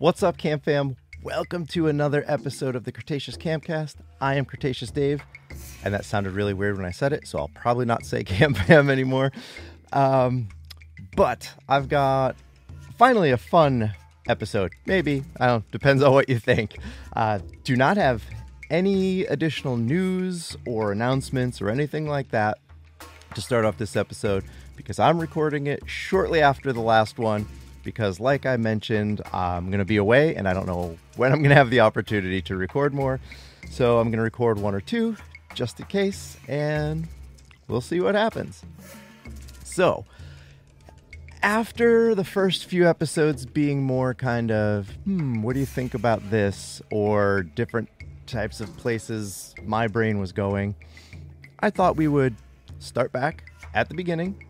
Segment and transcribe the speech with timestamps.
[0.00, 0.96] What's up, Camp Fam?
[1.22, 3.96] Welcome to another episode of the Cretaceous Campcast.
[4.18, 5.22] I am Cretaceous Dave,
[5.84, 8.56] and that sounded really weird when I said it, so I'll probably not say Camp
[8.56, 9.30] Fam anymore.
[9.92, 10.48] Um,
[11.14, 12.34] but I've got
[12.96, 13.92] finally a fun
[14.26, 14.72] episode.
[14.86, 15.22] Maybe.
[15.38, 16.78] I don't depends on what you think.
[17.14, 18.24] Uh, do not have
[18.70, 22.56] any additional news or announcements or anything like that
[23.34, 24.44] to start off this episode
[24.76, 27.46] because I'm recording it shortly after the last one.
[27.82, 31.38] Because, like I mentioned, I'm going to be away and I don't know when I'm
[31.38, 33.20] going to have the opportunity to record more.
[33.70, 35.16] So, I'm going to record one or two
[35.54, 37.08] just in case, and
[37.68, 38.62] we'll see what happens.
[39.64, 40.04] So,
[41.42, 46.30] after the first few episodes being more kind of, hmm, what do you think about
[46.30, 46.82] this?
[46.90, 47.88] Or different
[48.26, 50.74] types of places my brain was going,
[51.60, 52.34] I thought we would
[52.78, 53.44] start back
[53.74, 54.44] at the beginning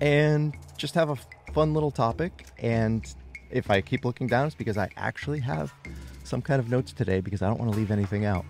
[0.00, 1.16] and just have a
[1.52, 2.46] fun little topic.
[2.58, 3.06] And
[3.50, 5.72] if I keep looking down, it's because I actually have
[6.24, 8.44] some kind of notes today because I don't want to leave anything out.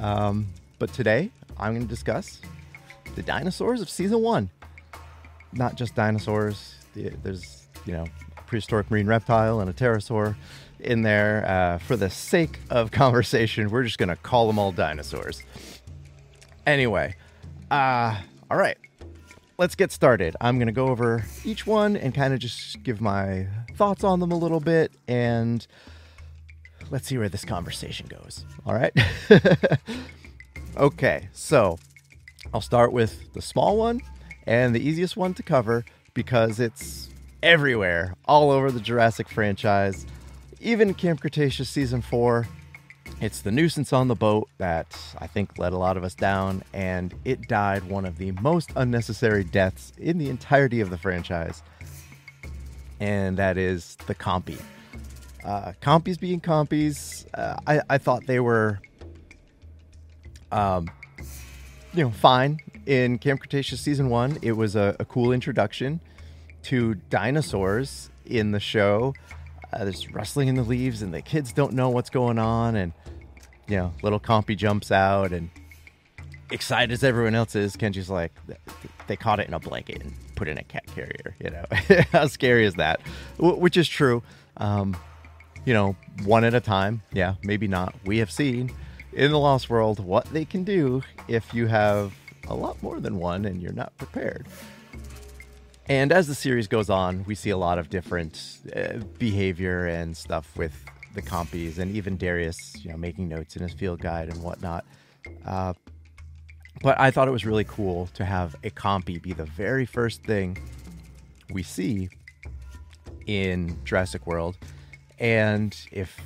[0.00, 0.46] Um,
[0.78, 2.40] but today, I'm going to discuss
[3.14, 4.50] the dinosaurs of season one.
[5.52, 6.74] Not just dinosaurs.
[6.94, 8.06] There's, you know,
[8.46, 10.36] prehistoric marine reptile and a pterosaur
[10.80, 11.44] in there.
[11.46, 15.42] Uh, for the sake of conversation, we're just going to call them all dinosaurs.
[16.66, 17.14] Anyway,
[17.70, 18.16] uh,
[18.50, 18.76] all right,
[19.58, 20.36] let's get started.
[20.40, 24.20] I'm going to go over each one and kind of just give my thoughts on
[24.20, 25.66] them a little bit and
[26.90, 28.44] let's see where this conversation goes.
[28.64, 28.92] All right.
[30.76, 31.76] okay, so
[32.54, 34.00] I'll start with the small one
[34.46, 37.08] and the easiest one to cover because it's
[37.42, 40.06] everywhere, all over the Jurassic franchise.
[40.60, 42.46] Even Camp Cretaceous Season 4,
[43.20, 46.62] it's the nuisance on the boat that I think let a lot of us down,
[46.72, 51.62] and it died one of the most unnecessary deaths in the entirety of the franchise,
[53.00, 54.60] and that is the Compy.
[55.44, 58.80] Uh, compies being compies, uh, I, I thought they were,
[60.52, 60.90] um,
[61.94, 64.38] you know, fine in Camp Cretaceous Season 1.
[64.42, 66.00] It was a, a cool introduction
[66.64, 69.14] to dinosaurs in the show.
[69.72, 72.76] Uh, there's rustling in the leaves, and the kids don't know what's going on.
[72.76, 72.92] And,
[73.66, 75.50] you know, little Compy jumps out, and
[76.50, 78.32] excited as everyone else is, Kenji's like,
[79.06, 81.34] they caught it in a blanket and put in a cat carrier.
[81.42, 81.64] You know,
[82.12, 83.00] how scary is that?
[83.36, 84.22] W- which is true.
[84.56, 84.96] Um,
[85.64, 87.02] you know, one at a time.
[87.12, 87.94] Yeah, maybe not.
[88.04, 88.72] We have seen
[89.12, 92.14] in the Lost World what they can do if you have
[92.48, 94.46] a lot more than one and you're not prepared.
[95.88, 100.14] And as the series goes on, we see a lot of different uh, behavior and
[100.14, 100.74] stuff with
[101.14, 104.84] the compies, and even Darius, you know, making notes in his field guide and whatnot.
[105.46, 105.72] Uh,
[106.82, 110.22] but I thought it was really cool to have a compy be the very first
[110.22, 110.58] thing
[111.50, 112.10] we see
[113.26, 114.56] in Jurassic World.
[115.18, 116.20] And if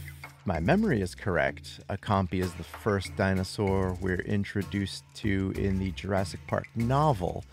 [0.45, 5.93] my memory is correct, a compy is the first dinosaur we're introduced to in the
[5.93, 7.45] Jurassic Park novel.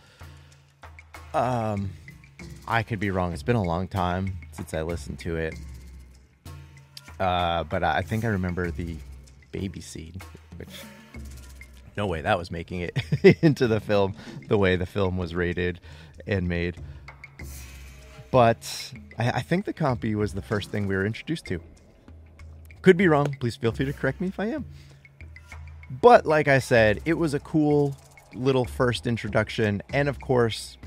[1.33, 1.91] Um,
[2.69, 3.33] I could be wrong.
[3.33, 5.55] It's been a long time since I listened to it.
[7.19, 8.95] Uh, but I think I remember the
[9.51, 10.21] baby scene,
[10.57, 10.69] which
[11.97, 12.97] no way that was making it
[13.41, 14.15] into the film
[14.47, 15.79] the way the film was rated
[16.27, 16.77] and made.
[18.29, 21.59] But I, I think the compy was the first thing we were introduced to.
[22.83, 23.35] Could be wrong.
[23.39, 24.65] Please feel free to correct me if I am.
[25.89, 27.97] But like I said, it was a cool
[28.35, 29.81] little first introduction.
[29.91, 30.77] And of course,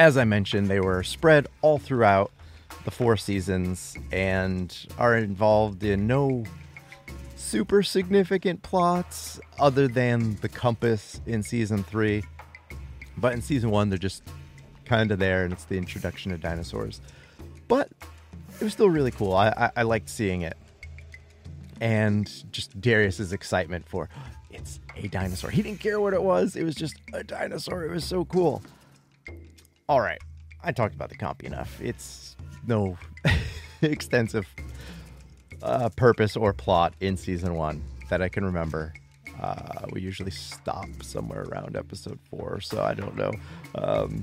[0.00, 2.32] as I mentioned, they were spread all throughout
[2.86, 6.44] the four seasons and are involved in no
[7.36, 12.24] super significant plots other than the compies in season three.
[13.18, 14.22] But in season one, they're just
[14.86, 17.02] kind of there, and it's the introduction of dinosaurs.
[17.68, 17.90] But
[18.58, 19.34] it was still really cool.
[19.34, 20.56] I, I, I liked seeing it.
[21.82, 24.08] And just Darius's excitement for
[24.50, 25.50] it's a dinosaur.
[25.50, 27.84] He didn't care what it was, it was just a dinosaur.
[27.84, 28.62] It was so cool.
[29.90, 30.22] All right.
[30.62, 31.80] I talked about the compy enough.
[31.80, 32.96] It's no
[33.82, 34.46] extensive
[35.64, 38.94] uh, purpose or plot in season one that I can remember.
[39.40, 43.32] Uh, we usually stop somewhere around episode four, so I don't know
[43.74, 44.22] um,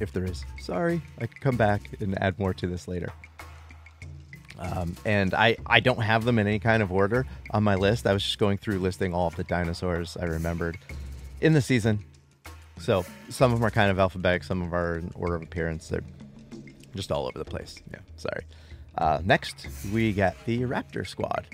[0.00, 0.44] if there is.
[0.60, 3.12] Sorry, I can come back and add more to this later.
[4.58, 8.04] Um, and I, I don't have them in any kind of order on my list.
[8.04, 10.76] I was just going through listing all of the dinosaurs I remembered
[11.40, 12.00] in the season
[12.78, 15.42] so some of them are kind of alphabetic, some of them are in order of
[15.42, 15.88] appearance.
[15.88, 16.02] They're
[16.94, 17.76] just all over the place.
[17.92, 18.44] Yeah, sorry.
[18.96, 21.46] Uh, next, we got the Raptor Squad.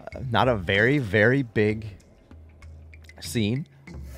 [0.00, 1.86] Uh, not a very, very big
[3.20, 3.66] scene.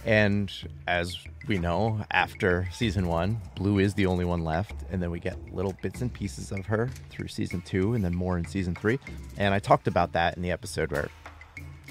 [0.05, 0.53] And
[0.87, 1.17] as
[1.47, 5.37] we know after season one, Blue is the only one left, and then we get
[5.55, 8.99] little bits and pieces of her through season two, and then more in season three.
[9.39, 11.09] And I talked about that in the episode where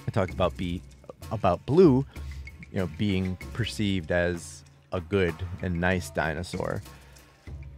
[0.08, 0.82] I talked about B,
[1.32, 2.06] about Blue,
[2.74, 6.82] you know, being perceived as a good and nice dinosaur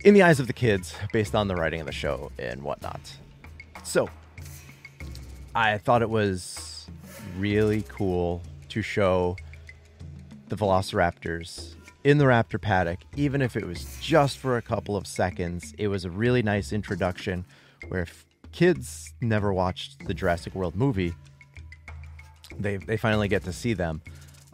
[0.06, 3.00] in the eyes of the kids, based on the writing of the show and whatnot.
[3.84, 4.08] So,
[5.54, 6.88] I thought it was
[7.38, 9.36] really cool to show
[10.48, 15.08] the velociraptors in the raptor paddock, even if it was just for a couple of
[15.08, 15.74] seconds.
[15.80, 17.44] It was a really nice introduction
[17.88, 21.16] where if kids never watched the Jurassic World movie,
[22.60, 24.02] they, they finally get to see them.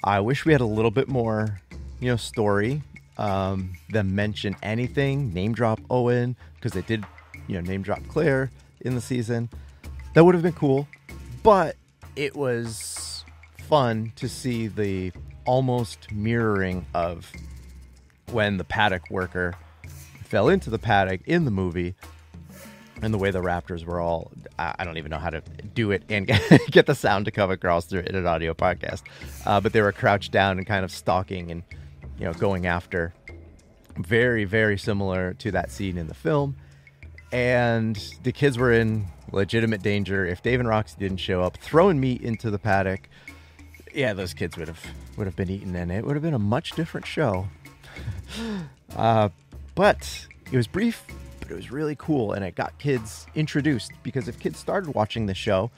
[0.04, 1.62] I wish we had a little bit more,
[2.00, 2.82] you know, story.
[3.18, 7.06] Um, them mention anything, name drop Owen, because they did,
[7.48, 8.50] you know, name drop Claire
[8.80, 9.50] in the season.
[10.14, 10.88] That would have been cool,
[11.44, 11.76] but
[12.16, 13.24] it was
[13.68, 15.12] fun to see the
[15.46, 17.32] almost mirroring of
[18.32, 19.54] when the paddock worker
[20.24, 21.94] fell into the paddock in the movie
[23.02, 25.42] and the way the raptors were all i don't even know how to
[25.74, 26.28] do it and
[26.72, 29.04] get the sound to come across through in an audio podcast.
[29.46, 31.64] Uh, but they were crouched down and kind of stalking and
[32.18, 33.14] you know going after.
[33.98, 36.56] Very very similar to that scene in the film.
[37.32, 40.26] And the kids were in legitimate danger.
[40.26, 43.08] If dave and roxie didn't show up throwing meat into the paddock
[43.94, 44.84] yeah, those kids would have
[45.18, 47.48] would have been eaten, and it would have been a much different show.
[48.96, 49.30] uh,
[49.76, 51.06] but it was brief,
[51.42, 55.26] but it was really cool, and it got kids introduced because if kids started watching
[55.26, 55.70] the show,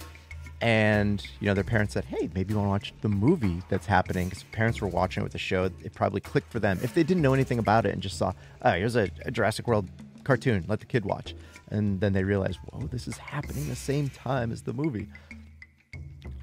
[0.61, 3.85] and you know their parents said, "Hey, maybe you want to watch the movie that's
[3.85, 6.79] happening," because parents were watching it with the show, it probably clicked for them.
[6.83, 9.67] If they didn't know anything about it and just saw, "Oh, here's a, a Jurassic
[9.67, 9.89] World
[10.23, 11.35] cartoon, let the kid watch,"
[11.69, 15.07] and then they realized, "Whoa, this is happening the same time as the movie."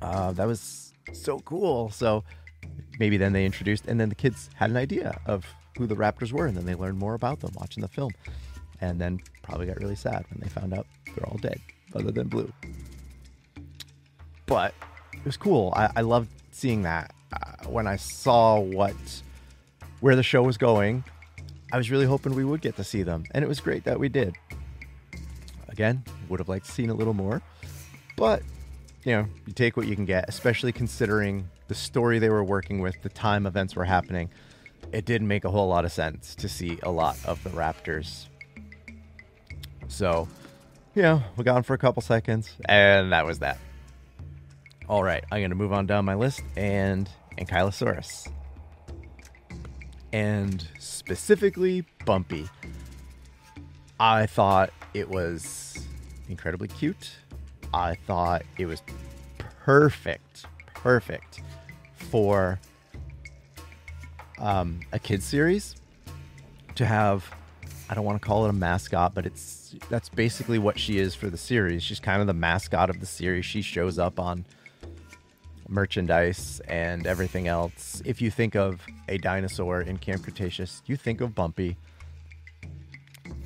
[0.02, 1.90] Uh, that was so cool.
[1.90, 2.24] So
[2.98, 5.46] maybe then they introduced, and then the kids had an idea of
[5.78, 8.10] who the Raptors were, and then they learned more about them watching the film,
[8.80, 11.60] and then probably got really sad when they found out they're all dead,
[11.94, 12.52] other than Blue.
[14.46, 14.74] But
[15.12, 15.72] it was cool.
[15.76, 17.12] I, I loved seeing that.
[17.32, 18.94] Uh, when I saw what
[20.00, 21.04] where the show was going,
[21.72, 24.00] I was really hoping we would get to see them, and it was great that
[24.00, 24.34] we did.
[25.68, 27.42] Again, would have liked to seen a little more,
[28.16, 28.42] but
[29.04, 32.80] you know, you take what you can get, especially considering the story they were working
[32.80, 34.28] with, the time events were happening.
[34.92, 38.26] It didn't make a whole lot of sense to see a lot of the Raptors.
[39.90, 40.28] So,
[41.02, 43.58] know, we got them for a couple seconds, and that was that.
[44.88, 48.30] All right, I'm going to move on down my list and Ankylosaurus.
[50.12, 52.48] And specifically, Bumpy.
[53.98, 55.86] I thought it was
[56.28, 57.10] incredibly cute.
[57.74, 58.82] I thought it was
[59.38, 61.42] perfect, perfect
[61.94, 62.60] for
[64.38, 65.74] um, a kids series
[66.76, 67.28] to have.
[67.88, 71.14] I don't want to call it a mascot, but it's that's basically what she is
[71.14, 71.82] for the series.
[71.82, 73.44] She's kind of the mascot of the series.
[73.44, 74.44] She shows up on
[75.68, 78.02] merchandise and everything else.
[78.04, 81.76] If you think of a dinosaur in Camp Cretaceous, you think of Bumpy.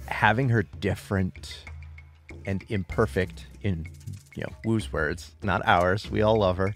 [0.06, 1.64] Having her different
[2.46, 3.86] and imperfect in
[4.34, 6.10] you know Wu's words, not ours.
[6.10, 6.74] We all love her.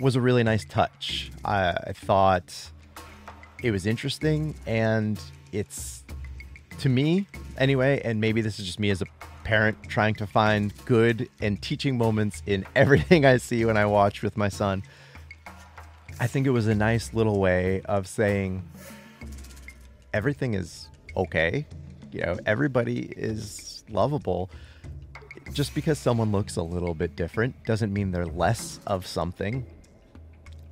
[0.00, 1.30] Was a really nice touch.
[1.44, 2.70] I, I thought
[3.62, 5.20] it was interesting, and
[5.52, 5.95] it's
[6.80, 7.26] to me
[7.58, 8.00] anyway.
[8.04, 9.06] And maybe this is just me as a
[9.44, 14.22] parent trying to find good and teaching moments in everything I see when I watch
[14.22, 14.82] with my son.
[16.18, 18.66] I think it was a nice little way of saying
[20.14, 21.66] everything is okay.
[22.10, 24.50] You know, everybody is lovable
[25.52, 29.64] just because someone looks a little bit different doesn't mean they're less of something.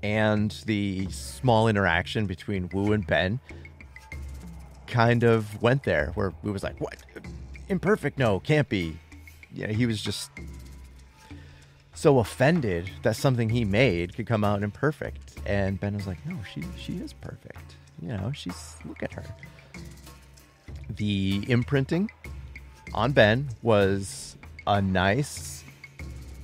[0.02, 3.40] And the small interaction between Wu and Ben
[4.95, 6.97] kind of went there, where Wu was like, "What?
[7.69, 8.17] Imperfect?
[8.17, 8.97] No, can't be."
[9.53, 10.31] Yeah, he was just
[11.95, 16.37] so offended that something he made could come out imperfect, and Ben was like, "No,
[16.53, 17.75] she she is perfect.
[18.01, 19.25] You know, she's look at her."
[20.89, 22.11] The imprinting
[22.93, 25.65] on Ben was a nice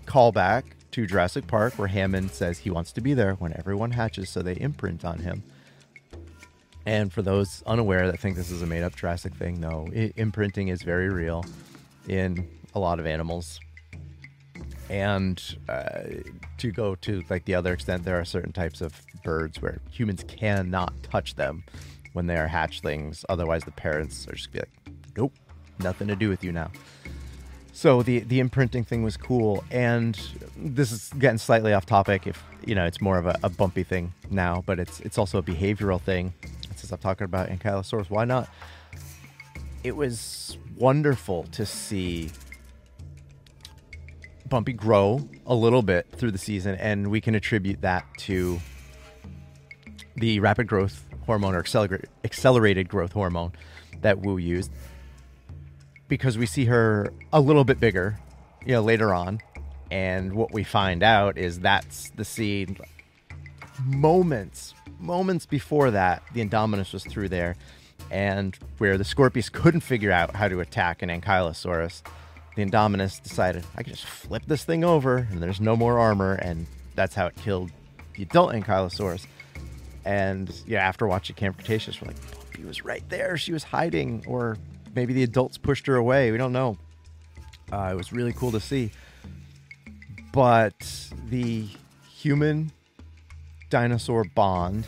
[0.07, 4.29] callback to Jurassic Park where Hammond says he wants to be there when everyone hatches,
[4.29, 5.45] so they imprint on him.
[6.87, 10.69] And for those unaware that think this is a made up Jurassic thing, no, imprinting
[10.69, 11.45] is very real
[12.09, 13.61] in a lot of animals.
[14.89, 16.01] And uh,
[16.59, 20.25] to go to like the other extent, there are certain types of birds where humans
[20.27, 21.65] cannot touch them
[22.13, 23.25] when they are hatchlings.
[23.29, 24.71] Otherwise, the parents are just be like,
[25.17, 25.33] nope,
[25.79, 26.71] nothing to do with you now.
[27.73, 30.19] So the the imprinting thing was cool, and
[30.57, 32.27] this is getting slightly off topic.
[32.27, 35.39] If you know, it's more of a, a bumpy thing now, but it's it's also
[35.39, 36.35] a behavioral thing.
[36.93, 38.49] I'm talking about Ankylosaurus, why not?
[39.83, 42.31] It was wonderful to see
[44.49, 48.61] Bumpy grow a little bit through the season, and we can attribute that to
[50.17, 51.65] the rapid growth hormone or
[52.25, 53.53] accelerated growth hormone
[54.03, 54.71] that Wu used
[56.09, 58.19] because we see her a little bit bigger,
[58.67, 59.41] you know, later on.
[59.91, 62.77] And what we find out is that's the scene
[63.85, 67.57] moments, moments before that, the Indominus was through there,
[68.11, 72.03] and where the Scorpius couldn't figure out how to attack an Ankylosaurus
[72.57, 76.35] the Indominus decided I can just flip this thing over and there's no more armor,
[76.35, 77.71] and that's how it killed
[78.15, 79.27] the adult Ankylosaurus.
[80.05, 83.37] And yeah, after watching Camp Cretaceous, we're like, Bumpy was right there.
[83.37, 84.57] She was hiding, or
[84.95, 86.33] maybe the adults pushed her away.
[86.33, 86.77] We don't know.
[87.73, 88.91] Uh, it was really cool to see.
[90.33, 91.67] But the
[92.11, 92.73] human
[93.71, 94.87] dinosaur bond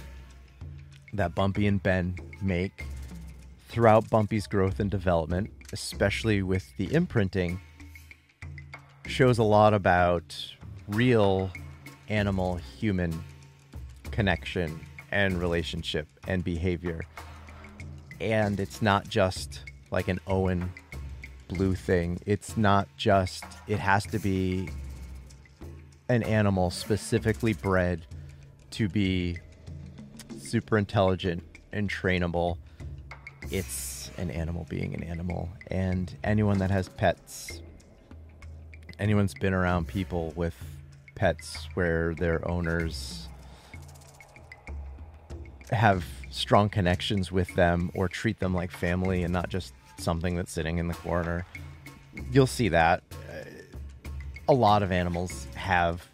[1.14, 2.84] that Bumpy and Ben make
[3.68, 7.60] throughout Bumpy's growth and development especially with the imprinting,
[9.06, 10.36] shows a lot about
[10.88, 11.50] real
[12.08, 13.24] animal human
[14.10, 14.78] connection
[15.10, 17.02] and relationship and behavior.
[18.20, 20.70] And it's not just like an Owen
[21.48, 22.20] blue thing.
[22.26, 24.68] It's not just, it has to be
[26.08, 28.06] an animal specifically bred
[28.72, 29.38] to be
[30.38, 32.58] super intelligent and trainable.
[33.50, 35.48] It's an animal being an animal.
[35.70, 37.62] And anyone that has pets,
[38.98, 40.54] anyone's been around people with
[41.14, 43.28] pets where their owners
[45.70, 50.52] have strong connections with them or treat them like family and not just something that's
[50.52, 51.46] sitting in the corner.
[52.30, 53.02] You'll see that.
[54.48, 56.06] A lot of animals have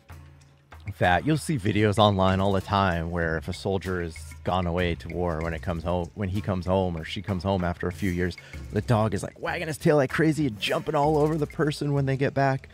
[0.99, 1.27] that.
[1.27, 5.09] You'll see videos online all the time where if a soldier is gone away to
[5.09, 7.93] war when it comes home when he comes home or she comes home after a
[7.93, 8.35] few years
[8.73, 11.93] the dog is like wagging his tail like crazy and jumping all over the person
[11.93, 12.69] when they get back.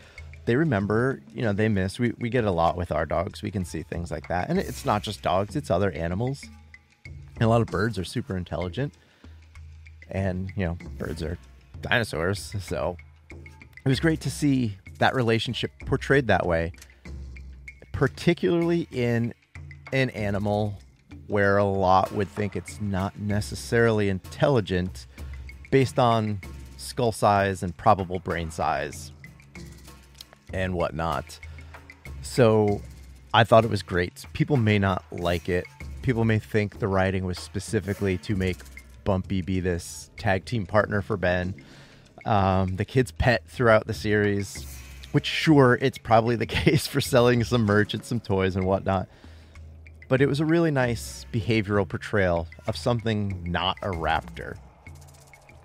[0.45, 1.99] They remember you know they miss.
[1.99, 3.41] We, we get a lot with our dogs.
[3.41, 4.49] We can see things like that.
[4.49, 6.43] And it's not just dogs it's other animals.
[7.05, 8.93] And a lot of birds are super intelligent.
[10.09, 11.37] And you know birds are
[11.81, 12.97] dinosaurs so
[13.31, 16.71] it was great to see that relationship portrayed that way
[17.95, 19.33] particularly in
[19.93, 20.77] an animal
[21.27, 25.07] where a lot would think it's not necessarily intelligent
[25.71, 26.41] based on
[26.75, 29.13] skull size and probable brain size
[30.53, 31.39] and whatnot.
[32.21, 32.81] So
[33.33, 34.25] I thought it was great.
[34.33, 35.65] People may not like it.
[36.01, 38.57] People may think the writing was specifically to make
[39.05, 41.55] Bumpy be this tag team partner for Ben.
[42.25, 44.74] Um, the kid's pet throughout the series,
[45.15, 49.07] which, sure, it's probably the case for selling some merch and some toys and whatnot
[50.07, 54.57] but it was a really nice behavioral portrayal of something not a raptor.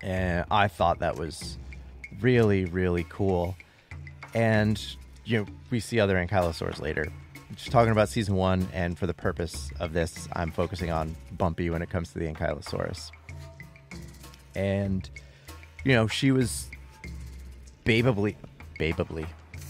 [0.01, 1.57] And I thought that was
[2.19, 3.55] really, really cool.
[4.33, 4.83] And,
[5.25, 7.05] you know, we see other ankylosaurs later.
[7.55, 11.69] Just talking about season one, and for the purpose of this, I'm focusing on Bumpy
[11.69, 13.11] when it comes to the ankylosaurus.
[14.55, 15.07] And,
[15.83, 16.69] you know, she was
[17.85, 18.35] babably,
[18.79, 19.27] babably,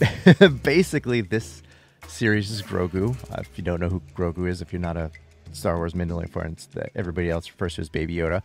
[0.63, 1.61] basically this
[2.07, 3.15] series is Grogu.
[3.31, 5.11] Uh, if you don't know who Grogu is, if you're not a
[5.53, 8.41] Star Wars Mandalorian fan, everybody else refers to as Baby Yoda.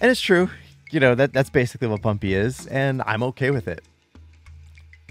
[0.00, 0.50] And it's true.
[0.90, 3.82] You know, that that's basically what Bumpy is, and I'm okay with it.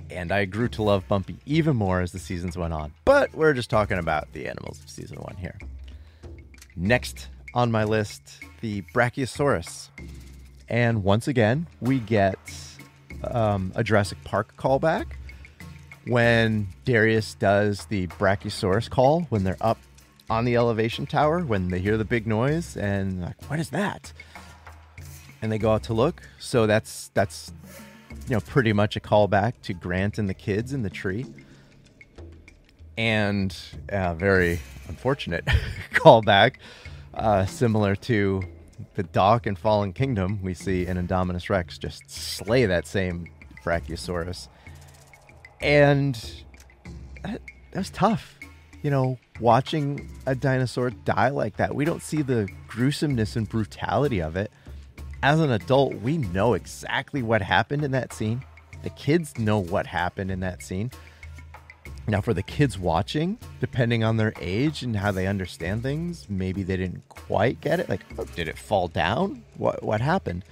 [0.10, 2.93] And I grew to love Bumpy even more as the seasons went on.
[3.03, 5.57] But we're just talking about the animals of season one here.
[6.75, 9.89] Next on my list, the Brachiosaurus.
[10.69, 12.38] And once again, we get
[13.32, 15.05] um, a Jurassic Park callback
[16.05, 19.79] when Darius does the Brachiosaurus call when they're up
[20.29, 24.12] on the elevation tower when they hear the big noise and like what is that?
[25.41, 26.22] And they go out to look.
[26.39, 27.51] So that's that's
[28.27, 31.25] you know pretty much a callback to grant and the kids in the tree.
[32.98, 33.55] And
[33.89, 35.46] a very unfortunate
[35.94, 36.55] callback
[37.13, 38.41] uh, similar to
[38.96, 43.27] the dock and fallen kingdom we see an indominus rex just slay that same
[43.63, 44.48] brachiosaurus
[45.62, 46.15] and
[47.24, 47.41] that,
[47.72, 48.39] that was tough.
[48.82, 54.22] You know, watching a dinosaur die like that, we don't see the gruesomeness and brutality
[54.22, 54.51] of it.
[55.24, 58.44] As an adult, we know exactly what happened in that scene.
[58.84, 60.91] The kids know what happened in that scene.
[62.08, 66.62] Now, for the kids watching, depending on their age and how they understand things, maybe
[66.62, 67.90] they didn't quite get it.
[67.90, 69.44] Like, oh, did it fall down?
[69.58, 70.44] What what happened?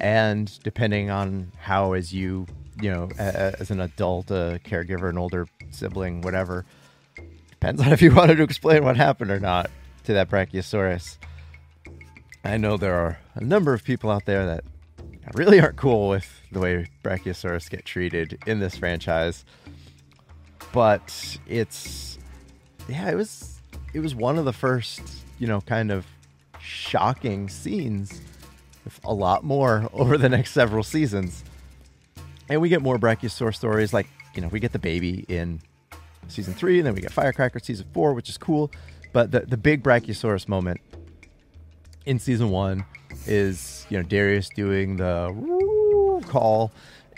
[0.00, 2.46] and depending on how, as you,
[2.80, 6.64] you know, as an adult, a caregiver, an older sibling, whatever,
[7.50, 9.70] depends on if you wanted to explain what happened or not
[10.04, 11.18] to that Brachiosaurus.
[12.42, 14.64] I know there are a number of people out there that
[15.34, 19.44] really aren't cool with the way Brachiosaurus get treated in this franchise.
[20.72, 22.18] But it's
[22.88, 23.60] yeah, it was
[23.92, 25.02] it was one of the first,
[25.38, 26.06] you know, kind of
[26.60, 28.20] shocking scenes
[28.84, 31.44] with a lot more over the next several seasons.
[32.48, 35.60] And we get more Brachiosaur stories like, you know, we get the baby in
[36.26, 38.70] season 3 and then we get Firecracker season 4, which is cool.
[39.12, 40.80] But the the big Brachiosaurus moment
[42.06, 42.84] in season 1
[43.26, 46.72] is you know Darius doing the call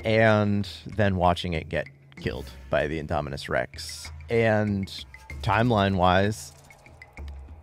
[0.04, 1.86] and then watching it get
[2.22, 4.10] killed by the Indominus Rex.
[4.30, 4.88] And
[5.42, 6.52] timeline wise,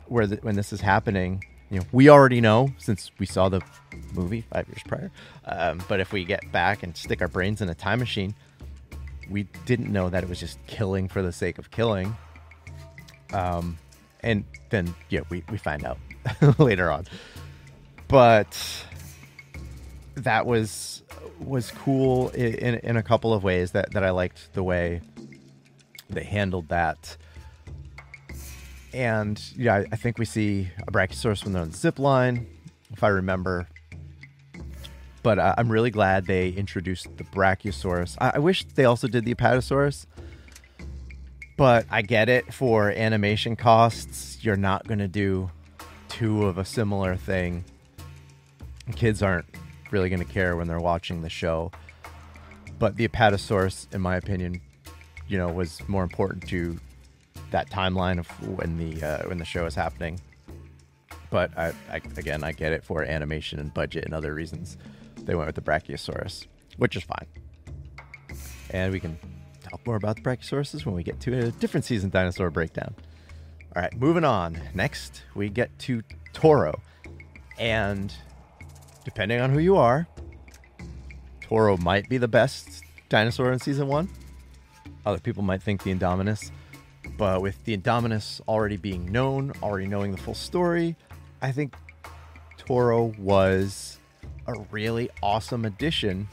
[0.07, 3.61] where the, when this is happening, you know, we already know since we saw the
[4.13, 5.11] movie five years prior.
[5.45, 8.35] Um, but if we get back and stick our brains in a time machine,
[9.29, 12.15] we didn't know that it was just killing for the sake of killing.
[13.33, 13.77] Um,
[14.21, 15.97] and then yeah, we we find out
[16.57, 17.05] later on
[18.09, 18.85] but
[20.15, 21.03] that was
[21.39, 25.01] was cool in, in a couple of ways that, that I liked the way
[26.09, 27.17] they handled that.
[28.93, 32.47] And yeah, I, I think we see a Brachiosaurus when they're on the zip line,
[32.91, 33.67] if I remember.
[35.21, 38.17] But uh, I'm really glad they introduced the Brachiosaurus.
[38.19, 40.05] I, I wish they also did the Apatosaurus,
[41.57, 44.43] but I get it for animation costs.
[44.43, 45.51] You're not going to do
[46.07, 47.63] two of a similar thing
[48.95, 49.45] kids aren't
[49.91, 51.71] really going to care when they're watching the show.
[52.77, 54.61] But the Apatosaurus, in my opinion,
[55.27, 56.79] you know, was more important to
[57.51, 58.27] that timeline of
[58.57, 60.19] when the uh, when the show is happening.
[61.29, 64.77] But I, I, again, I get it for animation and budget and other reasons.
[65.17, 67.27] They went with the Brachiosaurus, which is fine.
[68.71, 69.17] And we can
[69.61, 72.95] talk more about the Brachiosauruses when we get to a different season dinosaur breakdown.
[73.75, 74.59] All right, moving on.
[74.73, 76.01] Next, we get to
[76.33, 76.81] Toro.
[77.59, 78.13] And
[79.09, 80.07] depending on who you are,
[81.41, 84.07] Toro might be the best dinosaur in season one.
[85.03, 86.51] Other people might think the Indominus.
[87.17, 90.95] But with the Indominus already being known, already knowing the full story,
[91.41, 91.73] I think
[92.55, 93.99] Toro was
[94.45, 96.27] a really awesome addition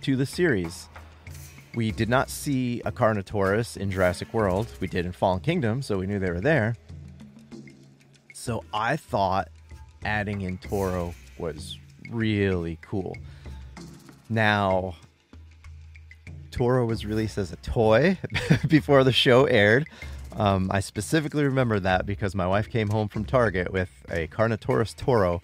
[0.00, 0.88] to the series.
[1.74, 4.68] We did not see a Carnotaurus in Jurassic World.
[4.80, 6.74] We did in Fallen Kingdom, so we knew they were there.
[8.32, 9.50] So I thought
[10.06, 11.78] adding in Toro was
[12.10, 13.16] really cool.
[14.28, 14.94] Now,
[16.50, 18.18] Toro was released as a toy
[18.68, 19.86] before the show aired.
[20.36, 24.94] Um, I specifically remember that because my wife came home from Target with a Carnotaurus
[24.96, 25.42] Toro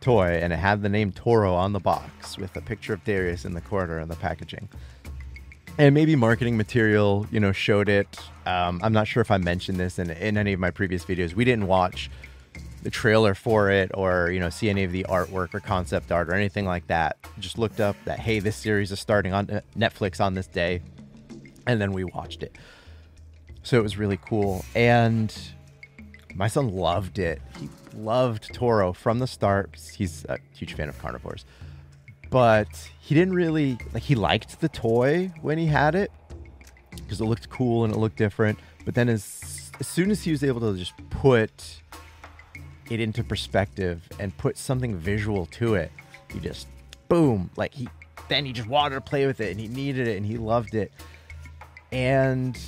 [0.00, 3.44] toy, and it had the name Toro on the box with a picture of Darius
[3.44, 4.68] in the corner in the packaging.
[5.78, 8.18] And maybe marketing material, you know, showed it.
[8.44, 11.34] Um, I'm not sure if I mentioned this in, in any of my previous videos.
[11.34, 12.10] We didn't watch
[12.82, 16.28] the trailer for it or you know see any of the artwork or concept art
[16.28, 19.60] or anything like that just looked up that hey this series is starting on uh,
[19.76, 20.80] netflix on this day.
[21.66, 22.56] And then we watched it.
[23.62, 24.64] So it was really cool.
[24.74, 25.32] And
[26.34, 27.40] my son loved it.
[27.60, 29.78] He loved toro from the start.
[29.96, 31.44] He's a huge fan of carnivores.
[32.30, 32.68] But
[33.00, 36.10] he didn't really like he liked the toy when he had it
[36.96, 38.58] because it looked cool and it looked different.
[38.84, 41.82] But then as as soon as he was able to just put
[42.90, 45.92] it into perspective and put something visual to it,
[46.32, 46.66] he just
[47.08, 47.88] boom, like he
[48.28, 50.74] then he just wanted to play with it and he needed it and he loved
[50.74, 50.92] it.
[51.90, 52.58] And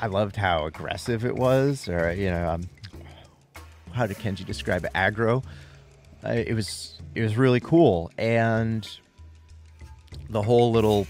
[0.00, 2.68] I loved how aggressive it was, or you know, um,
[3.92, 4.92] how did Kenji describe it?
[4.94, 5.44] Aggro.
[6.24, 8.88] Uh, it was it was really cool, and
[10.30, 11.06] the whole little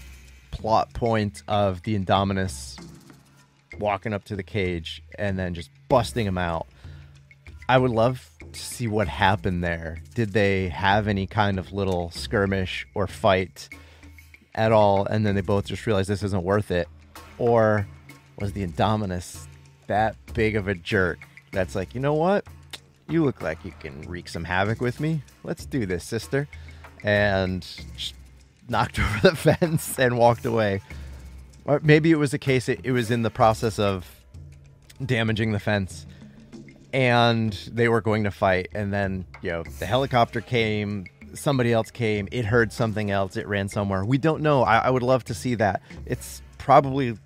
[0.51, 2.79] plot point of the Indominus
[3.79, 6.67] walking up to the cage and then just busting him out
[7.67, 9.97] I would love to see what happened there.
[10.13, 13.69] Did they have any kind of little skirmish or fight
[14.53, 16.87] at all, and then they both just realized this isn't worth it?
[17.37, 17.87] Or
[18.39, 19.47] was the Indominus
[19.87, 21.19] that big of a jerk
[21.51, 22.45] that's like, you know what?
[23.07, 25.21] You look like you can wreak some havoc with me.
[25.43, 26.47] Let's do this, sister.
[27.03, 27.65] And
[28.67, 30.81] knocked over the fence and walked away.
[31.65, 34.07] Or maybe it was a case, it, it was in the process of
[35.03, 36.05] damaging the fence
[36.95, 41.91] and they were going to fight and then you know the helicopter came somebody else
[41.91, 45.25] came it heard something else it ran somewhere we don't know i, I would love
[45.25, 47.17] to see that it's probably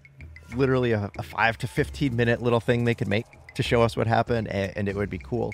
[0.56, 3.96] literally a, a, 5 to 15 minute little thing they could make to show us
[3.96, 5.52] what happened and, and it would be cool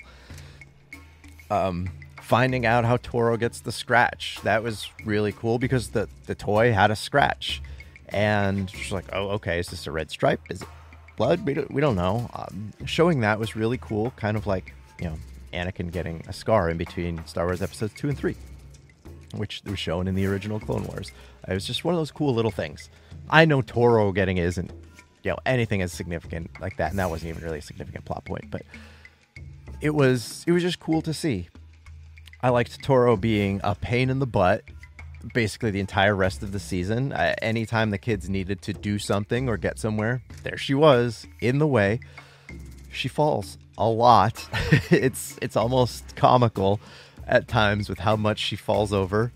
[1.50, 1.90] um,
[2.22, 4.40] finding out how Toro gets the scratch.
[4.42, 7.62] That was really cool because the, the toy had a scratch.
[8.08, 10.40] And she's like, oh, okay, is this a red stripe?
[10.50, 10.68] Is it
[11.16, 11.44] blood?
[11.44, 12.30] We don't, we don't know.
[12.34, 15.16] Um, showing that was really cool, kind of like, you know,
[15.52, 18.36] Anakin getting a scar in between Star Wars episodes two and three,
[19.34, 21.12] which was shown in the original Clone Wars.
[21.48, 22.90] It was just one of those cool little things.
[23.30, 24.70] I know Toro getting it isn't,
[25.22, 28.24] you know, anything as significant like that, and that wasn't even really a significant plot
[28.24, 28.62] point, but
[29.80, 31.48] it was it was just cool to see.
[32.42, 34.62] I liked Toro being a pain in the butt
[35.32, 37.12] basically the entire rest of the season.
[37.12, 41.58] Uh, anytime the kids needed to do something or get somewhere, there she was in
[41.58, 42.00] the way.
[42.92, 44.48] She falls a lot.
[44.90, 46.80] it's it's almost comical
[47.26, 49.32] at times with how much she falls over.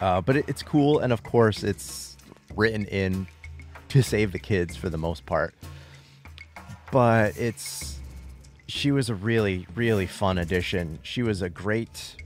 [0.00, 2.16] Uh, but it, it's cool, and of course, it's
[2.54, 3.26] written in
[3.88, 5.54] to save the kids for the most part.
[6.90, 7.98] But it's
[8.68, 10.98] she was a really really fun addition.
[11.02, 12.16] She was a great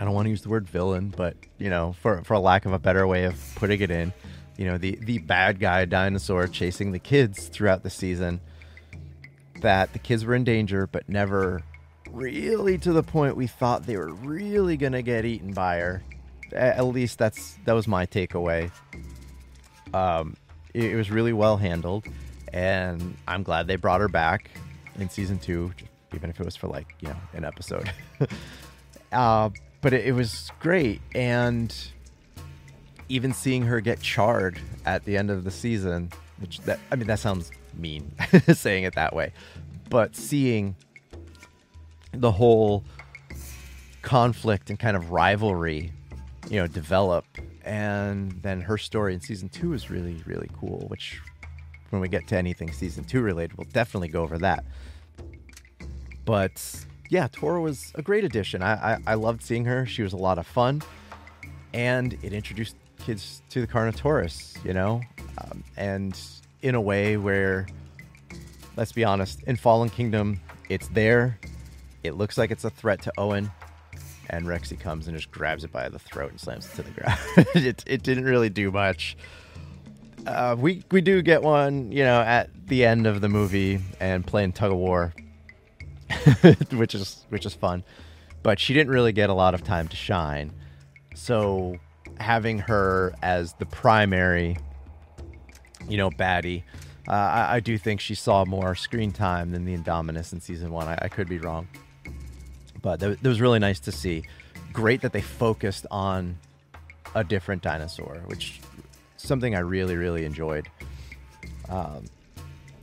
[0.00, 2.64] I don't want to use the word villain, but you know, for for a lack
[2.64, 4.14] of a better way of putting it in,
[4.56, 8.40] you know, the the bad guy dinosaur chasing the kids throughout the season.
[9.60, 11.62] That the kids were in danger, but never
[12.10, 16.02] really to the point we thought they were really gonna get eaten by her.
[16.54, 18.70] At least that's that was my takeaway.
[19.92, 20.34] Um,
[20.72, 22.06] it, it was really well handled,
[22.54, 24.50] and I'm glad they brought her back
[24.98, 25.72] in season two,
[26.14, 27.92] even if it was for like you know an episode.
[29.12, 31.74] uh, but it, it was great, and
[33.08, 37.06] even seeing her get charred at the end of the season, which that I mean
[37.08, 38.12] that sounds mean
[38.52, 39.32] saying it that way,
[39.88, 40.76] but seeing
[42.12, 42.84] the whole
[44.02, 45.92] conflict and kind of rivalry,
[46.48, 47.24] you know, develop,
[47.64, 50.86] and then her story in season two is really really cool.
[50.88, 51.20] Which
[51.90, 54.64] when we get to anything season two related, we'll definitely go over that.
[56.24, 58.62] But yeah, Toro was a great addition.
[58.62, 59.84] I, I, I loved seeing her.
[59.84, 60.80] She was a lot of fun,
[61.74, 65.02] and it introduced kids to the Carnotaurus, you know,
[65.38, 66.18] um, and
[66.62, 67.66] in a way where,
[68.76, 71.36] let's be honest, in Fallen Kingdom, it's there.
[72.04, 73.50] It looks like it's a threat to Owen,
[74.28, 76.90] and Rexy comes and just grabs it by the throat and slams it to the
[76.92, 77.18] ground.
[77.56, 79.16] it, it didn't really do much.
[80.26, 84.24] Uh, we we do get one, you know, at the end of the movie and
[84.24, 85.12] playing tug of war
[86.72, 87.84] which is which is fun.
[88.42, 90.52] But she didn't really get a lot of time to shine.
[91.14, 91.76] So
[92.18, 94.56] having her as the primary,
[95.88, 96.62] you know, baddie,
[97.08, 100.70] uh, I, I, do think she saw more screen time than the Indominus in season
[100.70, 100.86] one.
[100.86, 101.66] I, I could be wrong,
[102.80, 104.22] but that, that was really nice to see.
[104.72, 106.38] Great that they focused on
[107.14, 108.60] a different dinosaur, which
[109.16, 110.68] something I really really enjoyed.
[111.68, 112.04] Um,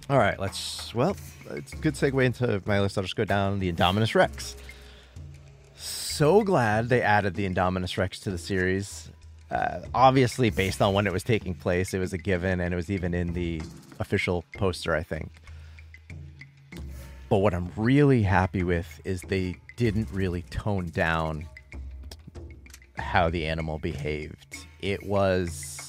[0.09, 0.93] all right, let's.
[0.95, 1.15] Well,
[1.51, 2.97] it's a good segue into my list.
[2.97, 4.55] I'll just go down the Indominus Rex.
[5.75, 9.09] So glad they added the Indominus Rex to the series.
[9.51, 12.77] Uh, obviously, based on when it was taking place, it was a given, and it
[12.77, 13.61] was even in the
[13.99, 15.29] official poster, I think.
[17.29, 21.47] But what I'm really happy with is they didn't really tone down
[22.97, 24.65] how the animal behaved.
[24.81, 25.86] It was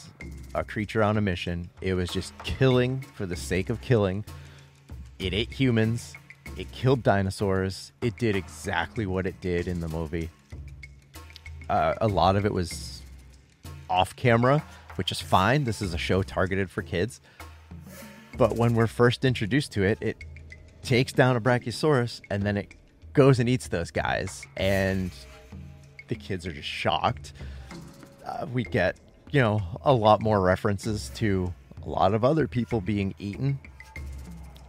[0.54, 1.70] a creature on a mission.
[1.80, 4.24] It was just killing for the sake of killing.
[5.18, 6.14] It ate humans.
[6.56, 7.92] It killed dinosaurs.
[8.00, 10.30] It did exactly what it did in the movie.
[11.68, 13.02] Uh, a lot of it was
[13.90, 14.64] off camera,
[14.96, 15.64] which is fine.
[15.64, 17.20] This is a show targeted for kids.
[18.36, 20.16] But when we're first introduced to it, it
[20.82, 22.74] takes down a Brachiosaurus and then it
[23.12, 24.46] goes and eats those guys.
[24.56, 25.10] And
[26.08, 27.32] the kids are just shocked.
[28.24, 28.96] Uh, we get
[29.30, 31.52] you know, a lot more references to
[31.84, 33.58] a lot of other people being eaten.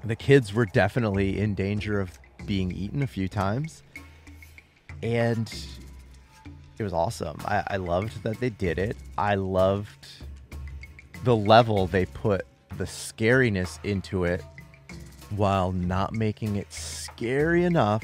[0.04, 3.84] The kids were definitely in danger of being eaten a few times.
[5.02, 5.52] And
[6.78, 7.38] it was awesome.
[7.46, 8.98] I, I loved that they did it.
[9.18, 10.08] I loved
[11.24, 12.46] the level they put
[12.78, 14.44] the scariness into it
[15.32, 18.04] while not making it scary enough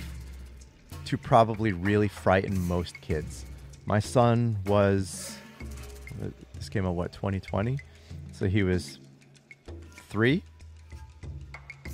[1.06, 3.46] to probably really frighten most kids.
[3.86, 5.35] My son was
[6.66, 7.78] this came out what 2020,
[8.32, 8.98] so he was
[10.10, 10.42] three.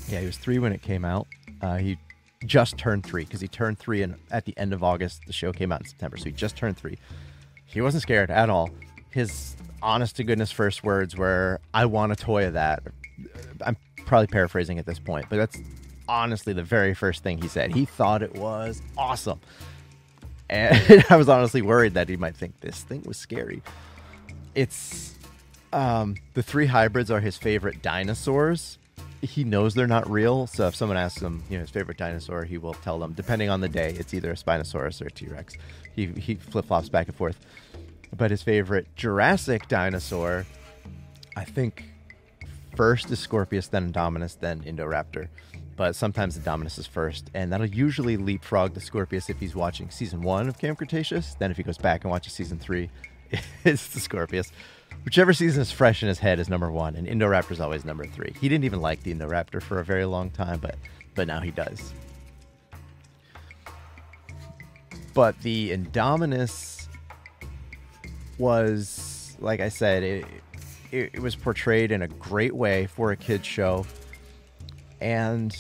[0.08, 1.28] Yeah, he was three when it came out.
[1.62, 1.98] Uh, he
[2.46, 5.24] just turned three because he turned three and at the end of August.
[5.28, 6.98] The show came out in September, so he just turned three.
[7.66, 8.70] He wasn't scared at all.
[9.10, 12.82] His honest to goodness first words were, "I want a toy of that."
[13.66, 15.60] I'm probably paraphrasing at this point, but that's
[16.08, 17.74] honestly the very first thing he said.
[17.74, 19.42] He thought it was awesome.
[20.50, 23.62] And I was honestly worried that he might think this thing was scary
[24.56, 25.16] it's
[25.74, 28.78] um, the three hybrids are his favorite dinosaurs,
[29.22, 30.48] he knows they're not real.
[30.48, 33.50] So if someone asks him, you know, his favorite dinosaur, he will tell them, depending
[33.50, 35.56] on the day, it's either a Spinosaurus or a T Rex.
[35.96, 37.46] He, he flip flops back and forth.
[38.16, 40.46] But his favorite Jurassic dinosaur,
[41.36, 41.86] I think
[42.76, 45.28] first is Scorpius, then Indominus, then Indoraptor.
[45.78, 50.22] But sometimes Indominus is first, and that'll usually leapfrog the Scorpius if he's watching season
[50.22, 51.36] one of Camp Cretaceous.
[51.36, 52.90] Then if he goes back and watches season three,
[53.64, 54.52] it's the Scorpius.
[55.06, 58.06] Whichever season is fresh in his head is number one, and Indoraptor is always number
[58.06, 58.34] three.
[58.40, 60.76] He didn't even like the Indoraptor for a very long time, but
[61.16, 61.94] but now he does.
[65.14, 66.88] But the Indominus
[68.38, 70.26] was, like I said, it,
[70.92, 73.86] it, it was portrayed in a great way for a kids show,
[75.02, 75.56] and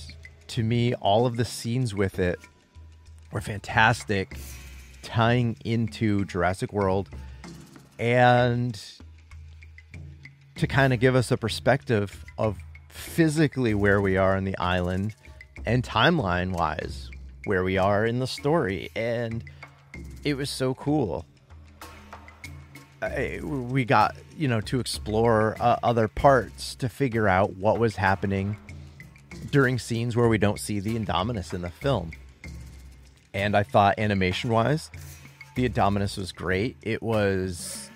[0.48, 2.40] to me, all of the scenes with it
[3.32, 4.38] were fantastic,
[5.02, 7.10] tying into Jurassic World
[8.02, 8.82] and
[10.56, 12.58] to kind of give us a perspective of
[12.90, 15.16] physically where we are on the island
[15.68, 17.12] and timeline wise
[17.46, 19.44] where we are in the story and
[20.24, 21.26] it was so cool.
[23.04, 27.96] I, we got you know to explore uh, other parts to figure out what was
[27.96, 28.58] happening
[29.52, 32.12] during scenes where we don't see the Indominus in the film.
[33.34, 34.90] And i thought animation wise
[35.56, 36.78] the Indominus was great.
[36.82, 37.91] It was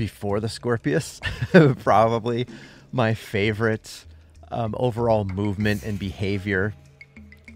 [0.00, 1.20] before the Scorpius,
[1.80, 2.46] probably
[2.90, 4.06] my favorite
[4.50, 6.72] um, overall movement and behavior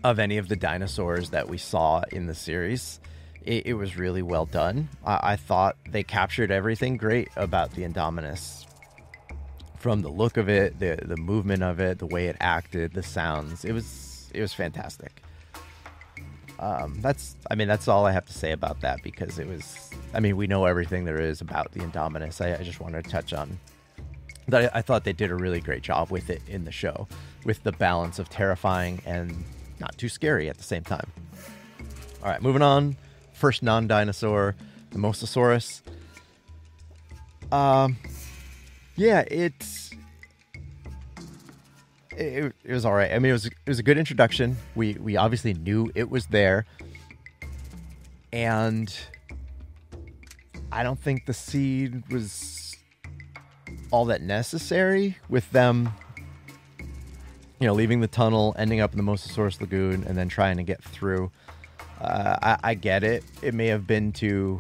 [0.05, 3.01] of any of the dinosaurs that we saw in the series.
[3.47, 4.91] It, it was really well done.
[5.07, 8.67] I, I, thought they captured everything great about the Indominus.
[9.79, 13.03] From the look of it, the the movement of it, the way it acted, the
[13.03, 13.65] sounds.
[13.65, 15.23] It was it was fantastic
[16.65, 19.91] um, that's I mean that's all I have to say about that because it was
[20.15, 22.41] I mean we know everything there is about the Indominus.
[22.41, 23.59] I, I just wanted to touch on
[24.49, 24.75] that.
[24.75, 27.07] I, I thought they did a really great job with it in the show,
[27.45, 29.45] with the balance of terrifying and
[29.79, 31.13] not too scary at the same time.
[32.23, 32.97] All right, moving on.
[33.35, 34.57] First non-dinosaur,
[34.91, 35.83] the Mosasaurus.
[37.53, 37.99] Um,
[38.97, 39.84] yeah, it's
[42.17, 43.13] it, it, was all right.
[43.13, 44.57] I mean, it was it was a good introduction.
[44.75, 46.67] We we obviously knew it was there,
[48.33, 48.95] and
[50.73, 52.77] I don't think the seed was
[53.91, 55.93] all that necessary with them.
[57.61, 60.63] You know, leaving the tunnel, ending up in the Mosasaurus Lagoon, and then trying to
[60.63, 61.31] get through.
[62.01, 63.25] Uh, I, I get it.
[63.41, 64.59] It may have been to,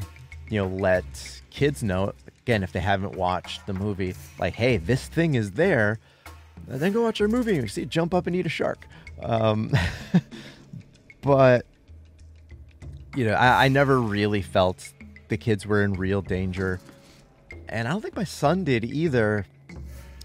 [0.48, 1.04] you know, let
[1.50, 2.12] kids know
[2.42, 5.98] again if they haven't watched the movie, like, hey, this thing is there
[6.68, 8.86] and then go watch our movie and see jump up and eat a shark.
[9.22, 9.72] Um,
[11.20, 11.66] but
[13.16, 14.92] you know, I, I never really felt
[15.28, 16.80] the kids were in real danger,
[17.68, 19.46] and I don't think my son did either.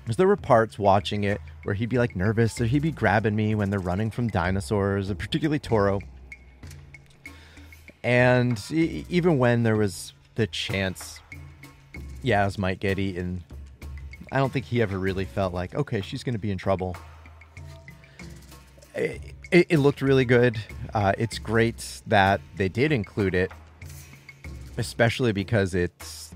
[0.04, 3.36] Because there were parts watching it where he'd be like nervous, or he'd be grabbing
[3.36, 6.00] me when they're running from dinosaurs, particularly Toro.
[8.04, 11.20] And even when there was the chance
[12.24, 13.44] Yaz might get eaten,
[14.32, 16.96] I don't think he ever really felt like, okay, she's going to be in trouble.
[18.96, 20.60] It, it, it looked really good.
[20.94, 23.52] Uh, it's great that they did include it,
[24.78, 26.34] especially because it's,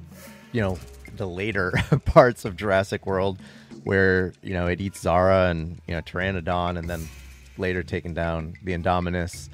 [0.51, 0.77] you know,
[1.17, 1.73] the later
[2.05, 3.39] parts of Jurassic World
[3.83, 7.07] where, you know, it eats Zara and, you know, Pteranodon and then
[7.57, 9.49] later taking down the Indominus.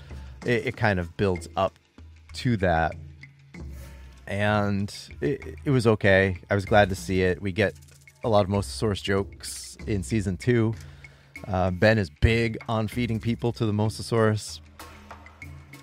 [0.46, 1.78] It, it kind of builds up
[2.34, 2.96] to that
[4.30, 6.38] and it, it, was okay.
[6.50, 7.42] I was glad to see it.
[7.42, 7.74] We get
[8.24, 10.74] a lot of Mosasaurus jokes in season two.
[11.48, 14.60] Uh, ben is big on feeding people to the Mosasaurus.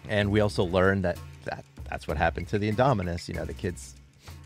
[0.09, 3.29] And we also learned that, that that's what happened to the Indominus.
[3.29, 3.95] You know, the kids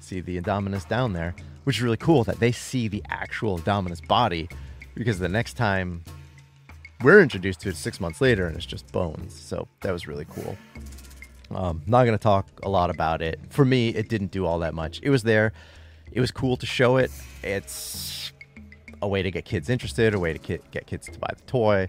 [0.00, 4.06] see the Indominus down there, which is really cool that they see the actual Indominus
[4.06, 4.48] body
[4.94, 6.04] because the next time
[7.02, 9.34] we're introduced to it six months later and it's just bones.
[9.34, 10.56] So that was really cool.
[11.50, 13.40] Um, not going to talk a lot about it.
[13.50, 15.00] For me, it didn't do all that much.
[15.02, 15.52] It was there
[16.12, 17.10] it was cool to show it.
[17.42, 18.32] It's
[19.02, 21.88] a way to get kids interested, a way to get kids to buy the toy.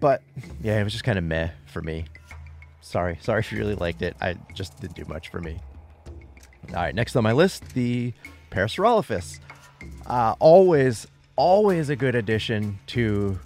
[0.00, 0.22] But
[0.62, 2.04] yeah, it was just kind of meh for me.
[2.80, 4.16] Sorry, sorry if you really liked it.
[4.20, 5.58] I just didn't do much for me.
[6.68, 8.12] All right, next on my list, the
[8.50, 9.40] Parasaurolophus.
[10.06, 13.38] Uh, always, always a good addition to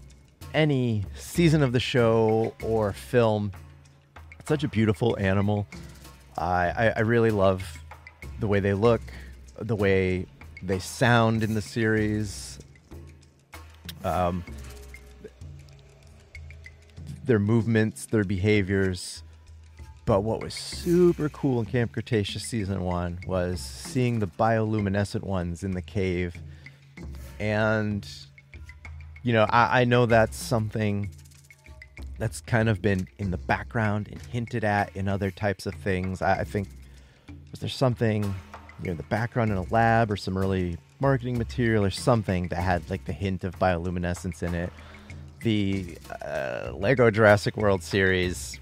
[0.55, 3.53] any season of the show or film.
[4.39, 5.67] It's such a beautiful animal.
[6.37, 7.79] I, I really love
[8.41, 9.03] the way they look,
[9.59, 10.27] the way
[10.63, 12.59] they sound in the series.
[14.05, 14.45] Um,
[17.25, 19.23] their movements, their behaviors.
[20.05, 25.63] But what was super cool in Camp Cretaceous season one was seeing the bioluminescent ones
[25.63, 26.35] in the cave
[27.43, 28.09] and
[29.25, 31.11] you know, I, I know that's something
[32.19, 36.23] that's kind of been in the background and hinted at in other types of things.
[36.23, 36.69] I, I think
[37.51, 38.33] was there something,
[38.83, 42.57] you know, the background in a lab or some early marketing material or something that
[42.57, 44.73] had like the hint of bioluminescence in it.
[45.41, 48.61] The uh, Lego Jurassic World series,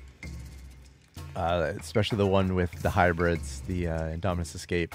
[1.36, 4.94] uh, especially the one with the hybrids, the uh, Indominus Escape,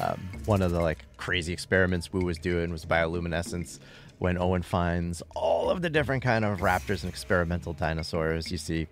[0.00, 3.78] um, one of the like crazy experiments Wu was doing was bioluminescence
[4.18, 8.50] when Owen finds all of the different kind of raptors and experimental dinosaurs.
[8.50, 8.86] You see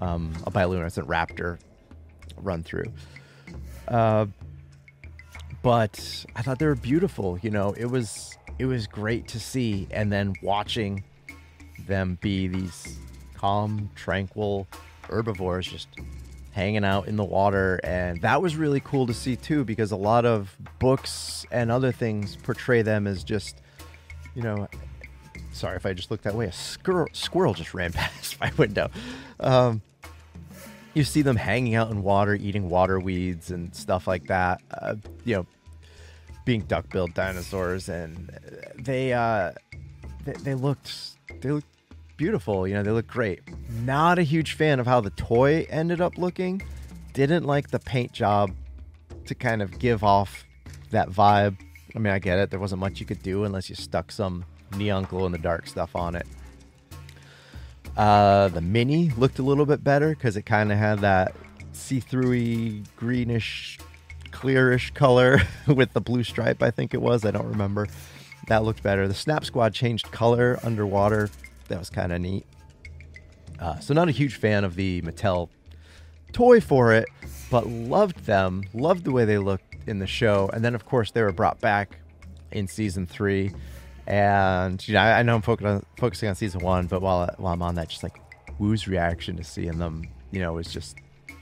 [0.00, 1.58] um, a bioluminescent raptor
[2.36, 2.92] run through.
[3.88, 4.26] Uh,
[5.62, 7.38] but I thought they were beautiful.
[7.42, 11.04] You know, it was it was great to see, and then watching
[11.86, 12.98] them be these
[13.34, 14.66] calm, tranquil
[15.08, 15.88] herbivores just
[16.52, 19.96] hanging out in the water and that was really cool to see too because a
[19.96, 23.62] lot of books and other things portray them as just
[24.34, 24.68] you know,
[25.52, 26.46] sorry if I just looked that way.
[26.46, 28.90] A squirrel, squirrel just ran past my window.
[29.40, 29.82] Um,
[30.94, 34.60] you see them hanging out in water, eating water weeds and stuff like that.
[34.70, 35.46] Uh, you know,
[36.44, 38.30] being duck-billed dinosaurs, and
[38.76, 39.52] they uh,
[40.24, 41.66] they, they looked they looked
[42.16, 42.66] beautiful.
[42.66, 43.40] You know, they look great.
[43.84, 46.62] Not a huge fan of how the toy ended up looking.
[47.12, 48.52] Didn't like the paint job
[49.26, 50.44] to kind of give off
[50.90, 51.56] that vibe
[51.94, 52.50] I mean, I get it.
[52.50, 54.44] There wasn't much you could do unless you stuck some
[54.76, 56.26] neon glow in the dark stuff on it.
[57.96, 61.34] Uh, the mini looked a little bit better because it kind of had that
[61.72, 63.78] see-throughy, greenish,
[64.30, 66.62] clearish color with the blue stripe.
[66.62, 67.24] I think it was.
[67.24, 67.86] I don't remember.
[68.48, 69.06] That looked better.
[69.06, 71.30] The Snap Squad changed color underwater.
[71.68, 72.46] That was kind of neat.
[73.60, 75.48] Uh, so not a huge fan of the Mattel
[76.32, 77.06] toy for it,
[77.50, 78.64] but loved them.
[78.74, 81.60] Loved the way they looked in the show, and then of course they were brought
[81.60, 81.98] back
[82.50, 83.52] in season three.
[84.06, 87.52] And you know, I, I know I'm on, focusing on season one, but while while
[87.52, 88.18] I'm on that, just like
[88.58, 90.96] Wu's reaction to seeing them, you know, was just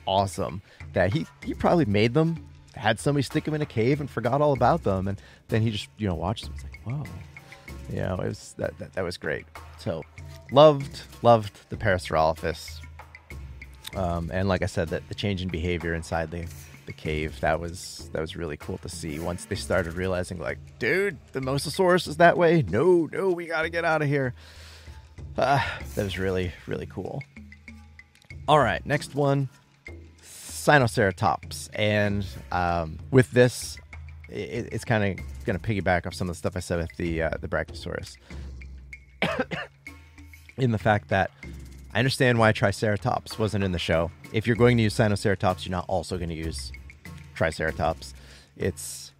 [0.06, 0.62] awesome.
[0.92, 4.40] That he he probably made them, had somebody stick him in a cave, and forgot
[4.40, 6.54] all about them, and then he just you know watched them.
[6.54, 7.04] It's like whoa,
[7.88, 9.46] you know, it was that that, that was great.
[9.78, 10.02] So
[10.52, 12.80] loved loved the Parasaurolophus.
[13.96, 16.46] Um, and like I said, that the change in behavior inside the
[16.86, 17.40] the cave.
[17.40, 19.18] That was that was really cool to see.
[19.18, 22.62] Once they started realizing, like, dude, the Mosasaurus is that way.
[22.68, 24.34] No, no, we got to get out of here.
[25.36, 25.62] Uh,
[25.94, 27.22] that was really really cool.
[28.48, 29.48] All right, next one,
[30.22, 33.78] Sinoceratops, and um, with this,
[34.28, 37.22] it, it's kind of to piggyback off some of the stuff I said with the
[37.22, 38.16] uh, the Brachiosaurus.
[40.56, 41.30] in the fact that
[41.92, 44.12] I understand why Triceratops wasn't in the show.
[44.32, 46.70] If you're going to use Sinoceratops, you're not also going to use
[47.34, 48.14] Triceratops.
[48.56, 49.12] It's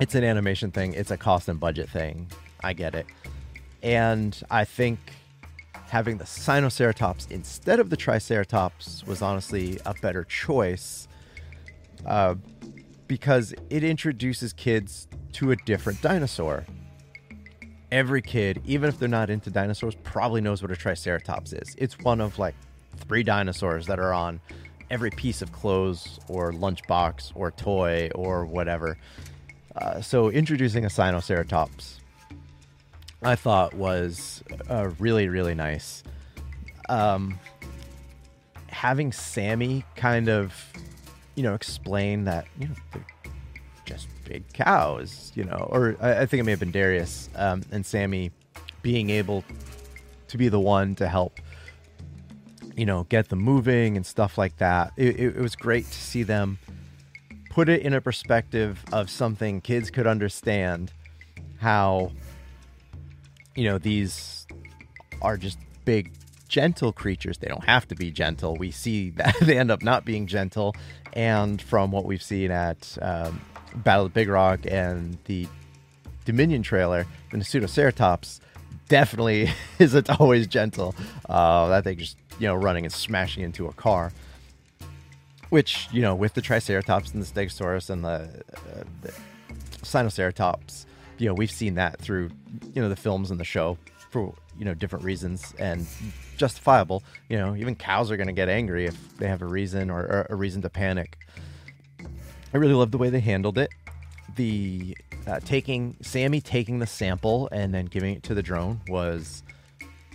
[0.00, 0.94] it's an animation thing.
[0.94, 2.28] It's a cost and budget thing.
[2.62, 3.06] I get it.
[3.82, 4.98] And I think
[5.88, 11.06] having the Sinoceratops instead of the Triceratops was honestly a better choice
[12.06, 12.34] uh,
[13.06, 16.64] because it introduces kids to a different dinosaur.
[17.94, 21.76] Every kid, even if they're not into dinosaurs, probably knows what a Triceratops is.
[21.78, 22.56] It's one of like
[23.06, 24.40] three dinosaurs that are on
[24.90, 28.98] every piece of clothes or lunchbox or toy or whatever.
[29.76, 32.00] Uh, so introducing a Sinoceratops,
[33.22, 36.02] I thought was uh, really really nice.
[36.88, 37.38] Um,
[38.66, 40.52] having Sammy kind of,
[41.36, 43.06] you know, explain that you know they're
[43.84, 47.62] just big cows, you know, or I, I think it may have been Darius um,
[47.70, 48.30] and Sammy
[48.82, 49.44] being able
[50.28, 51.40] to be the one to help
[52.76, 54.92] you know, get them moving and stuff like that.
[54.96, 56.58] It, it, it, was great to see them
[57.50, 60.92] put it in a perspective of something kids could understand
[61.58, 62.12] how,
[63.54, 64.46] you know, these
[65.22, 66.12] are just big,
[66.48, 67.38] gentle creatures.
[67.38, 68.56] They don't have to be gentle.
[68.56, 70.74] We see that they end up not being gentle.
[71.12, 73.40] And from what we've seen at um,
[73.76, 75.46] Battle of Big Rock and the
[76.24, 78.40] Dominion trailer, the Nasutoceratops
[78.88, 80.94] definitely isn't always gentle.
[81.28, 84.12] Uh, that thing just you know, running and smashing into a car.
[85.50, 89.12] Which, you know, with the Triceratops and the Stegosaurus and the, uh, the
[89.82, 90.86] Sinoceratops,
[91.18, 92.30] you know, we've seen that through,
[92.74, 93.78] you know, the films and the show
[94.10, 95.86] for, you know, different reasons and
[96.36, 97.04] justifiable.
[97.28, 100.00] You know, even cows are going to get angry if they have a reason or,
[100.00, 101.18] or a reason to panic.
[102.54, 103.70] I really love the way they handled it.
[104.36, 104.96] The
[105.26, 109.42] uh, taking Sammy taking the sample and then giving it to the drone was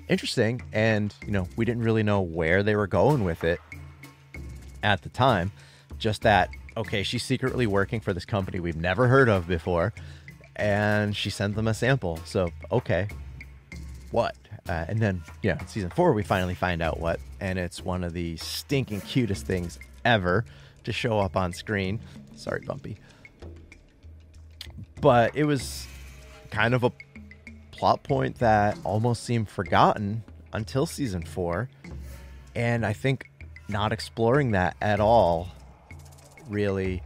[0.08, 0.62] interesting.
[0.72, 3.60] And, you know, we didn't really know where they were going with it
[4.82, 5.52] at the time.
[5.98, 9.94] Just that, okay, she's secretly working for this company we've never heard of before.
[10.56, 12.20] And she sent them a sample.
[12.24, 13.10] So, okay.
[14.12, 14.36] what?
[14.68, 17.20] Uh, and then, yeah, in season four, we finally find out what.
[17.42, 20.46] And it's one of the stinking cutest things ever
[20.84, 22.00] to show up on screen.
[22.36, 22.98] Sorry, Bumpy.
[25.02, 25.88] But it was
[26.52, 26.92] kind of a
[27.72, 31.70] plot point that almost seemed forgotten until season four.
[32.56, 33.30] And I think
[33.70, 35.48] not exploring that at all
[36.50, 37.02] really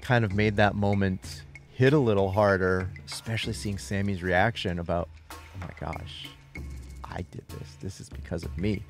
[0.00, 1.42] kind of made that moment
[1.74, 6.28] hit a little harder, especially seeing Sammy's reaction about, oh my gosh,
[7.04, 7.76] I did this.
[7.80, 8.84] This is because of me.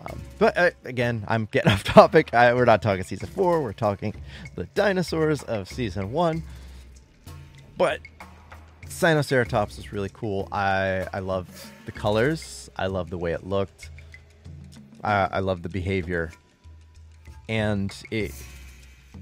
[0.00, 2.32] Um, but uh, again, I'm getting off topic.
[2.34, 3.62] I, we're not talking season four.
[3.62, 4.14] We're talking
[4.54, 6.42] the dinosaurs of season one.
[7.76, 8.00] But
[8.86, 10.48] Sinoceratops is really cool.
[10.52, 11.52] I I loved
[11.86, 12.70] the colors.
[12.76, 13.90] I loved the way it looked.
[15.02, 16.30] I, I loved the behavior,
[17.48, 18.32] and it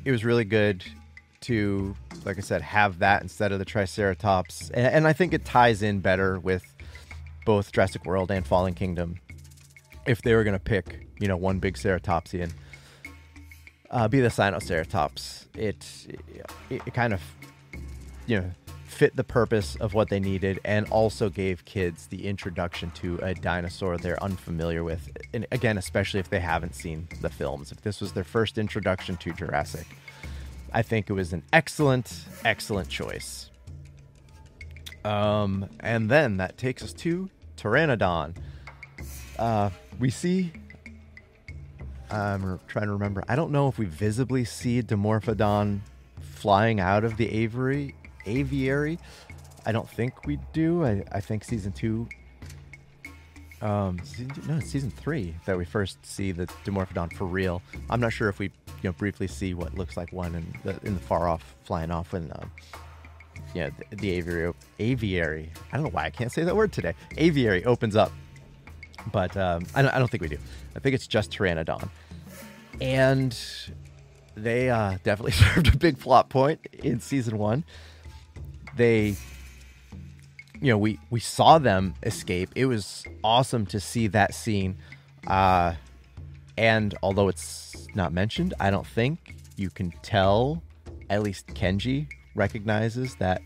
[0.05, 0.85] it was really good
[1.43, 4.71] to, like I said, have that instead of the Triceratops.
[4.71, 6.65] And, and I think it ties in better with
[7.45, 9.21] both Jurassic World and Fallen Kingdom.
[10.09, 12.51] If they were going to pick, you know, one big ceratopsian,
[13.91, 15.47] uh, be the Sinoceratops.
[15.55, 15.87] It,
[16.71, 17.21] it, it kind of,
[18.27, 18.51] you know,
[18.87, 23.35] fit the purpose of what they needed and also gave kids the introduction to a
[23.35, 25.11] dinosaur they're unfamiliar with.
[25.33, 27.71] And again, especially if they haven't seen the films.
[27.71, 29.87] If this was their first introduction to Jurassic,
[30.73, 33.51] I think it was an excellent, excellent choice.
[35.05, 38.37] Um, and then that takes us to Pteranodon.
[39.39, 40.53] Uh, we see.
[42.11, 43.23] I'm trying to remember.
[43.29, 45.81] I don't know if we visibly see Dimorphodon
[46.21, 47.95] flying out of the aviary
[48.27, 48.99] aviary.
[49.67, 50.85] I don't think we do.
[50.85, 52.09] I, I think season two.
[53.61, 53.99] Um,
[54.47, 57.61] no, season three that we first see the Dimorphodon for real.
[57.91, 58.53] I'm not sure if we, you
[58.85, 62.13] know, briefly see what looks like one in the in the far off flying off
[62.13, 62.53] when, um,
[63.55, 65.51] yeah, the, the aviary aviary.
[65.73, 66.95] I don't know why I can't say that word today.
[67.17, 68.13] Aviary opens up,
[69.13, 70.39] but um, I don't, I don't think we do.
[70.77, 71.89] I think it's just Pteranodon,
[72.81, 73.37] and
[74.37, 77.65] they uh, definitely served a big plot point in season one.
[78.77, 79.17] They
[80.61, 82.51] you know we we saw them escape.
[82.55, 84.77] It was awesome to see that scene.
[85.27, 85.75] Uh
[86.59, 90.61] and although it's not mentioned i don't think you can tell
[91.09, 93.41] at least kenji recognizes that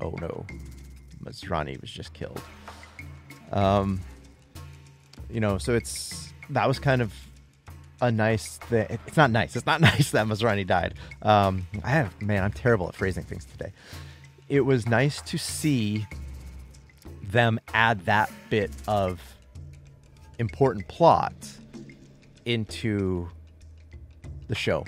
[0.00, 0.46] oh no
[1.22, 2.40] Masrani was just killed.
[3.52, 4.00] Um
[5.30, 7.12] you know so it's that was kind of
[8.02, 12.20] a nice thing it's not nice it's not nice that Masrani died um i have
[12.20, 13.72] man i'm terrible at phrasing things today
[14.48, 16.06] it was nice to see
[17.22, 19.20] them add that bit of
[20.38, 21.34] important plot
[22.44, 23.28] into
[24.48, 24.84] the show.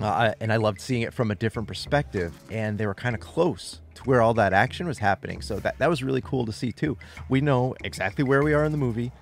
[0.00, 3.20] Uh, and I loved seeing it from a different perspective, and they were kind of
[3.20, 5.40] close to where all that action was happening.
[5.40, 6.98] So that, that was really cool to see, too.
[7.28, 9.12] We know exactly where we are in the movie,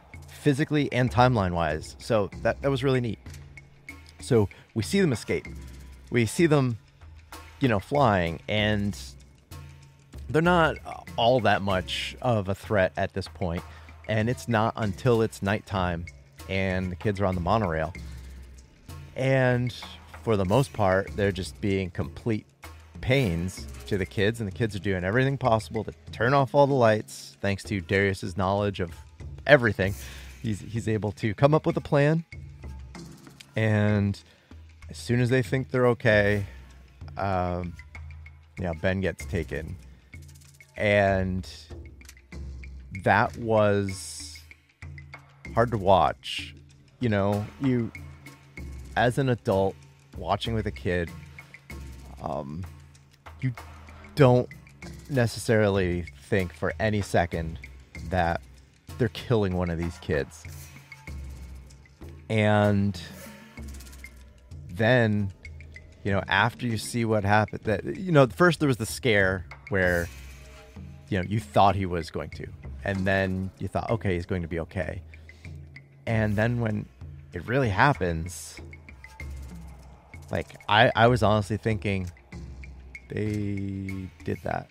[0.43, 1.97] physically and timeline wise.
[1.99, 3.19] So that, that was really neat.
[4.21, 5.47] So we see them escape,
[6.11, 6.79] we see them,
[7.61, 8.99] you know, flying, and
[10.29, 10.77] they're not
[11.17, 13.63] all that much of a threat at this point.
[14.09, 16.07] and it's not until it's nighttime
[16.49, 17.93] and the kids are on the monorail.
[19.17, 19.75] And
[20.23, 22.47] for the most part, they're just being complete
[23.01, 26.67] pains to the kids, and the kids are doing everything possible to turn off all
[26.67, 27.37] the lights.
[27.41, 28.93] Thanks to Darius's knowledge of
[29.47, 29.95] everything,
[30.43, 32.25] he's he's able to come up with a plan.
[33.57, 34.21] And
[34.91, 36.47] as soon as they think they're okay,
[37.17, 37.75] um,
[38.59, 39.77] yeah, Ben gets taken
[40.77, 41.49] and
[43.05, 44.41] that was
[45.55, 46.55] hard to watch.
[47.01, 47.93] You know, you
[48.97, 49.75] as an adult
[50.17, 51.11] watching with a kid,
[52.23, 52.65] um,
[53.41, 53.53] you
[54.15, 54.49] don't
[55.11, 57.59] necessarily think for any second
[58.11, 58.41] that
[59.03, 60.45] they're killing one of these kids.
[62.31, 63.01] And
[64.71, 65.33] then,
[66.05, 69.45] you know, after you see what happened, that, you know, first there was the scare
[69.71, 70.09] where
[71.09, 72.47] you know you thought he was going to.
[72.85, 75.03] And then you thought okay he's going to be okay.
[76.07, 76.87] And then when
[77.33, 78.61] it really happens
[80.31, 82.11] like i i was honestly thinking
[83.09, 84.69] they did that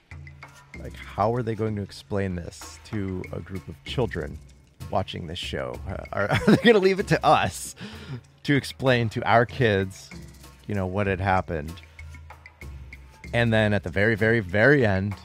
[0.84, 4.38] like how are they going to explain this to a group of children
[4.90, 5.80] watching this show
[6.12, 7.76] are, are they going to leave it to us
[8.44, 10.10] to explain to our kids
[10.68, 11.74] you know what had happened
[13.34, 15.16] and then at the very very very end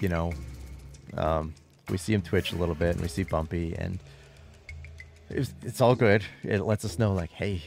[0.00, 0.32] you know,
[1.16, 1.54] um,
[1.88, 3.98] we see him twitch a little bit and we see Bumpy, and
[5.30, 6.24] it's, it's all good.
[6.42, 7.62] It lets us know, like, hey,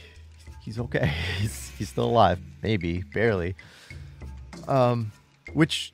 [0.62, 1.06] he's okay.
[1.38, 2.38] He's, he's still alive.
[2.62, 3.56] Maybe, barely.
[4.68, 5.12] Um,
[5.52, 5.92] which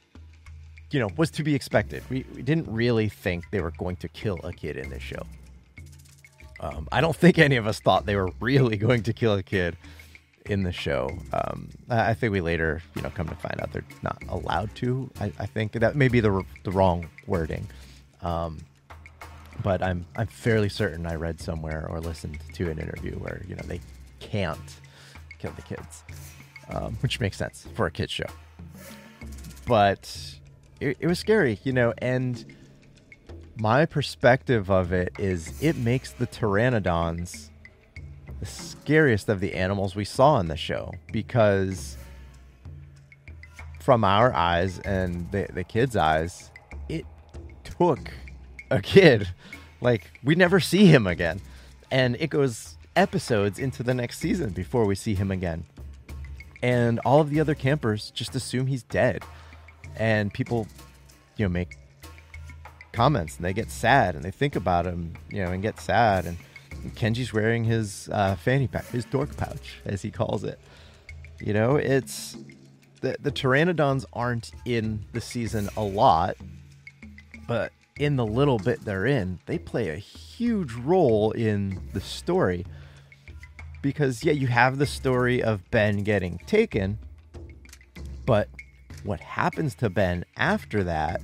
[0.91, 2.03] you know, was to be expected.
[2.09, 5.23] We, we didn't really think they were going to kill a kid in this show.
[6.61, 9.43] Um, I don't think any of us thought they were really going to kill a
[9.43, 9.77] kid
[10.47, 11.11] in the show.
[11.33, 15.11] Um, I think we later, you know, come to find out they're not allowed to.
[15.21, 17.67] I, I think that may be the the wrong wording,
[18.23, 18.59] um,
[19.63, 23.57] but I'm I'm fairly certain I read somewhere or listened to an interview where you
[23.57, 23.81] know they
[24.21, 24.77] can't
[25.39, 26.05] kill the kids,
[26.71, 28.27] um, which makes sense for a kids show.
[29.67, 30.37] But
[30.81, 32.45] it, it was scary, you know, and
[33.57, 37.51] my perspective of it is it makes the pteranodons
[38.41, 41.97] the scariest of the animals we saw in the show because
[43.81, 46.51] from our eyes and the, the kids' eyes,
[46.89, 47.07] it
[47.65, 48.11] took
[48.71, 49.29] a kid.
[49.81, 51.41] Like, we never see him again.
[51.91, 55.65] And it goes episodes into the next season before we see him again.
[56.63, 59.23] And all of the other campers just assume he's dead.
[59.97, 60.67] And people,
[61.37, 61.79] you know, make
[62.93, 66.25] comments and they get sad and they think about him, you know, and get sad.
[66.25, 66.37] And
[66.95, 70.59] Kenji's wearing his uh, fanny pack, his dork pouch, as he calls it.
[71.41, 72.37] You know, it's
[73.01, 76.37] the the pteranodons aren't in the season a lot,
[77.47, 82.65] but in the little bit they're in, they play a huge role in the story.
[83.83, 86.99] Because yeah, you have the story of Ben getting taken,
[88.25, 88.49] but
[89.07, 91.21] what happens to Ben after that,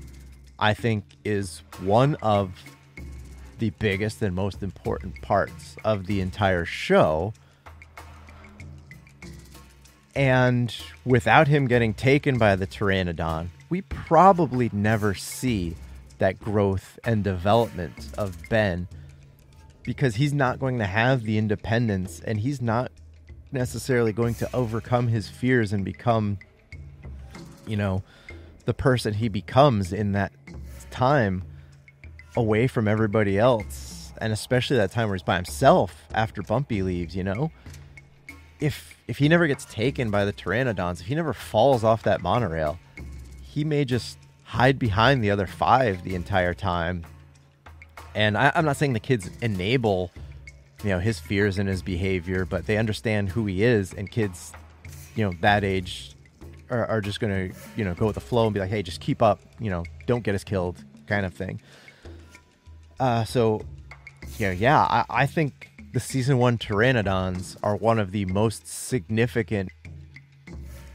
[0.59, 2.53] I think, is one of
[3.59, 7.33] the biggest and most important parts of the entire show.
[10.14, 10.74] And
[11.05, 15.76] without him getting taken by the Pteranodon, we probably never see
[16.18, 18.87] that growth and development of Ben
[19.83, 22.93] because he's not going to have the independence and he's not
[23.51, 26.39] necessarily going to overcome his fears and become,
[27.67, 28.03] you know,
[28.65, 30.33] the person he becomes in that
[30.91, 31.45] time
[32.37, 37.17] away from everybody else, and especially that time where he's by himself after Bumpy leaves,
[37.17, 37.51] you know?
[38.61, 42.23] If if he never gets taken by the pteranodons, if he never falls off that
[42.23, 42.79] monorail,
[43.43, 47.05] he may just hide behind the other five the entire time.
[48.15, 50.13] And I, I'm not saying the kids enable,
[50.85, 54.53] you know, his fears and his behavior, but they understand who he is, and kids,
[55.17, 56.12] you know, that age
[56.73, 59.01] are, are just gonna, you know, go with the flow and be like, hey, just
[59.01, 61.61] keep up, you know, don't get us killed, kind of thing.
[62.99, 63.61] Uh, so,
[64.39, 69.70] yeah, yeah, I, I think the season one pteranodons are one of the most significant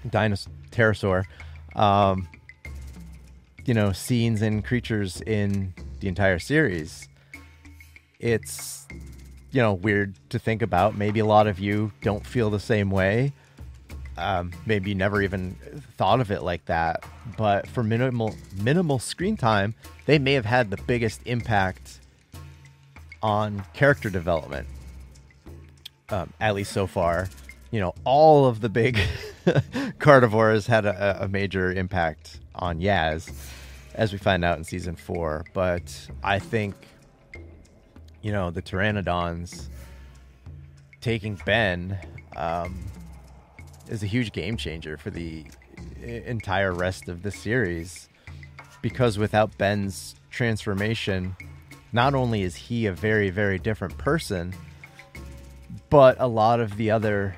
[0.10, 1.24] dinosaur pterosaur,
[1.76, 2.28] um,
[3.66, 7.08] you know, scenes and creatures in the entire series.
[8.20, 8.88] It's,
[9.52, 10.96] you know, weird to think about.
[10.98, 13.34] Maybe a lot of you don't feel the same way.
[14.18, 15.56] Um, maybe never even
[15.98, 17.04] thought of it like that.
[17.38, 22.00] But for minimal minimal screen time, they may have had the biggest impact
[23.22, 24.68] on character development.
[26.10, 27.28] Um, at least so far,
[27.72, 28.98] you know, all of the big
[30.00, 33.30] carnivores had a, a, major impact on Yaz,
[33.94, 35.44] as we find out in season four.
[35.54, 36.76] But I think,
[38.22, 39.68] you know, the pteranodons
[41.02, 41.98] taking Ben
[42.38, 42.86] um,
[43.90, 45.46] is a huge game changer for the
[46.04, 48.10] entire rest of the series
[48.82, 51.36] because without Ben's transformation,
[51.92, 54.54] not only is he a very, very different person,
[55.90, 57.36] but a lot of the other,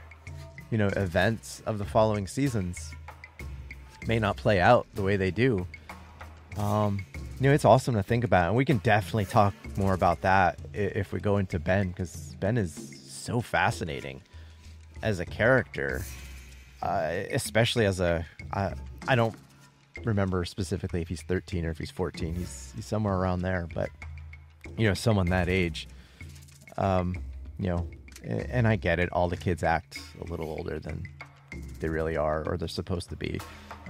[0.72, 2.94] you know, events of the following seasons
[4.08, 5.66] may not play out the way they do.
[6.58, 7.06] Um,
[7.40, 10.60] you know, it's awesome to think about, and we can definitely talk more about that
[10.74, 14.22] if we go into Ben, because Ben is so fascinating
[15.02, 16.04] as a character,
[16.82, 18.26] uh, especially as a.
[18.52, 18.74] I,
[19.08, 19.36] I don't
[20.06, 22.36] remember specifically if he's 13 or if he's 14.
[22.36, 23.90] He's he's somewhere around there, but
[24.78, 25.88] you know, someone that age,
[26.78, 27.16] um,
[27.58, 27.88] you know,
[28.24, 29.12] and I get it.
[29.12, 31.04] All the kids act a little older than
[31.80, 33.40] they really are, or they're supposed to be.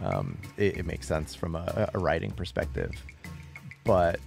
[0.01, 2.91] Um, it, it, makes sense from a, a, writing perspective,
[3.83, 4.17] but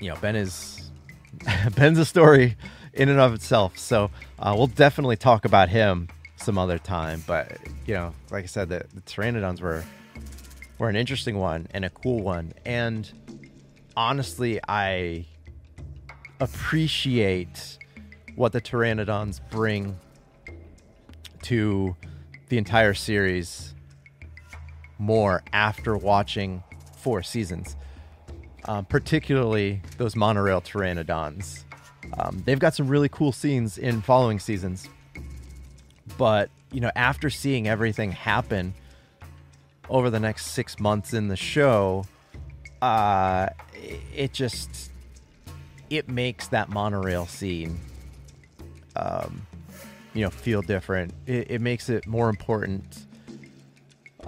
[0.00, 0.90] you know, Ben is
[1.76, 2.56] Ben's a story
[2.94, 3.76] in and of itself.
[3.76, 6.08] So uh, we'll definitely talk about him
[6.40, 7.22] some other time.
[7.26, 9.84] But you know, like I said, the, the Pteranodons were
[10.78, 13.10] were an interesting one and a cool one, and
[13.96, 15.26] honestly, I
[16.40, 17.78] appreciate
[18.34, 19.98] what the Pteranodons bring
[21.42, 21.96] to
[22.48, 23.74] the entire series
[24.98, 26.62] more after watching
[26.96, 27.76] four seasons,
[28.66, 31.64] um, particularly those monorail Pteranodons.
[32.18, 34.88] Um, they've got some really cool scenes in following seasons,
[36.20, 38.74] but you know, after seeing everything happen
[39.88, 42.04] over the next six months in the show,
[42.82, 43.48] uh,
[44.14, 44.92] it just
[45.88, 47.80] it makes that monorail scene,
[48.96, 49.46] um,
[50.12, 51.14] you know, feel different.
[51.24, 53.06] It, it makes it more important.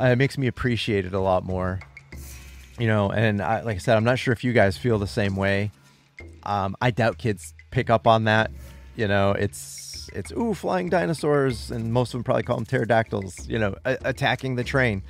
[0.00, 1.78] Uh, it makes me appreciate it a lot more.
[2.78, 5.06] You know, and I, like I said, I'm not sure if you guys feel the
[5.06, 5.72] same way.
[6.42, 8.50] Um, I doubt kids pick up on that.
[8.96, 9.81] You know, it's
[10.14, 13.48] it's ooh flying dinosaurs, and most of them probably call them pterodactyls.
[13.48, 15.02] You know, a- attacking the train.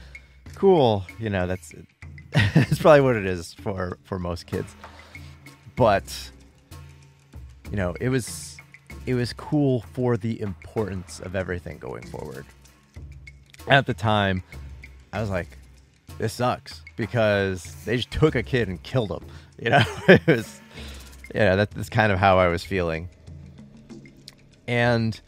[0.55, 1.05] Cool.
[1.19, 1.73] You know, that's
[2.31, 4.75] that's probably what it is for for most kids.
[5.77, 6.31] But
[7.71, 8.57] you know, it was
[9.07, 12.47] it was cool for the importance of everything going forward.
[13.69, 14.43] At the time,
[15.13, 15.49] I was like,
[16.19, 19.25] this sucks because they just took a kid and killed him.
[19.63, 20.61] You know, it was
[21.33, 23.09] yeah, that, that's kind of how I was feeling.
[24.67, 25.21] And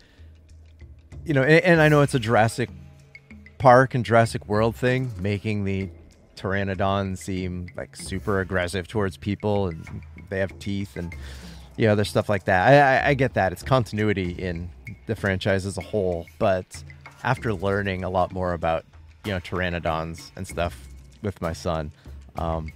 [1.24, 2.70] you know, and, and I know it's a Jurassic
[3.58, 5.88] Park and Jurassic World thing, making the
[6.36, 11.14] pteranodon seem like super aggressive towards people, and they have teeth and
[11.76, 12.68] you know, there's stuff like that.
[12.68, 14.70] I, I, I get that it's continuity in
[15.06, 16.82] the franchise as a whole, but
[17.22, 18.84] after learning a lot more about
[19.24, 20.88] you know pteranodons and stuff
[21.22, 21.90] with my son,
[22.36, 22.72] um,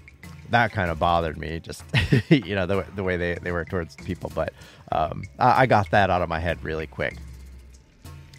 [0.51, 1.61] that kind of bothered me.
[1.61, 1.85] Just
[2.31, 4.53] you know the the way they they were towards people, but
[4.93, 7.17] um, I, I got that out of my head really quick.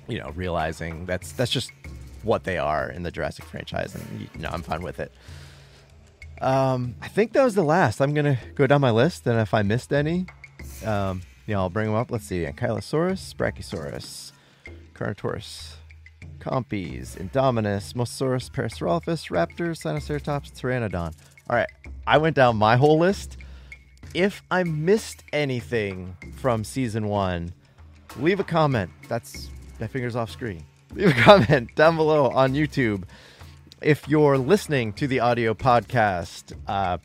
[0.08, 1.72] You know, realizing that's that's just
[2.24, 5.12] what they are in the Jurassic franchise, and you know I'm fine with it.
[6.42, 8.02] Um, I think that was the last.
[8.02, 10.26] I'm gonna go down my list, and if I missed any,
[10.86, 12.12] um, you know, I'll bring them up.
[12.12, 14.32] Let's see: Ankylosaurus, Brachiosaurus,
[14.94, 15.76] Carnotaurus,
[16.40, 21.14] Compies, Indominus, Mosasaurus, Parasaurolophus, Raptor, Sinoceratops, Pteranodon.
[21.50, 21.70] All right,
[22.06, 23.38] I went down my whole list.
[24.14, 27.54] If I missed anything from season one,
[28.18, 28.92] leave a comment.
[29.08, 30.64] That's my fingers off screen.
[30.94, 33.04] Leave a comment down below on YouTube.
[33.80, 36.98] If you're listening to the audio podcast, uh,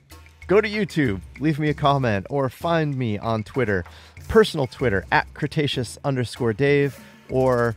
[0.46, 3.84] go to YouTube, leave me a comment, or find me on Twitter,
[4.26, 7.74] personal Twitter at Cretaceous underscore Dave, or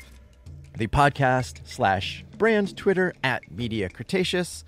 [0.78, 4.64] the podcast slash brand Twitter at Media Cretaceous.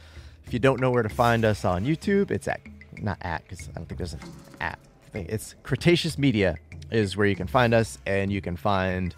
[0.49, 2.59] If you don't know where to find us on YouTube, it's at
[2.99, 4.21] not at because I don't think there's an
[4.59, 4.79] at.
[5.13, 6.57] It's Cretaceous Media
[6.89, 9.13] is where you can find us, and you can find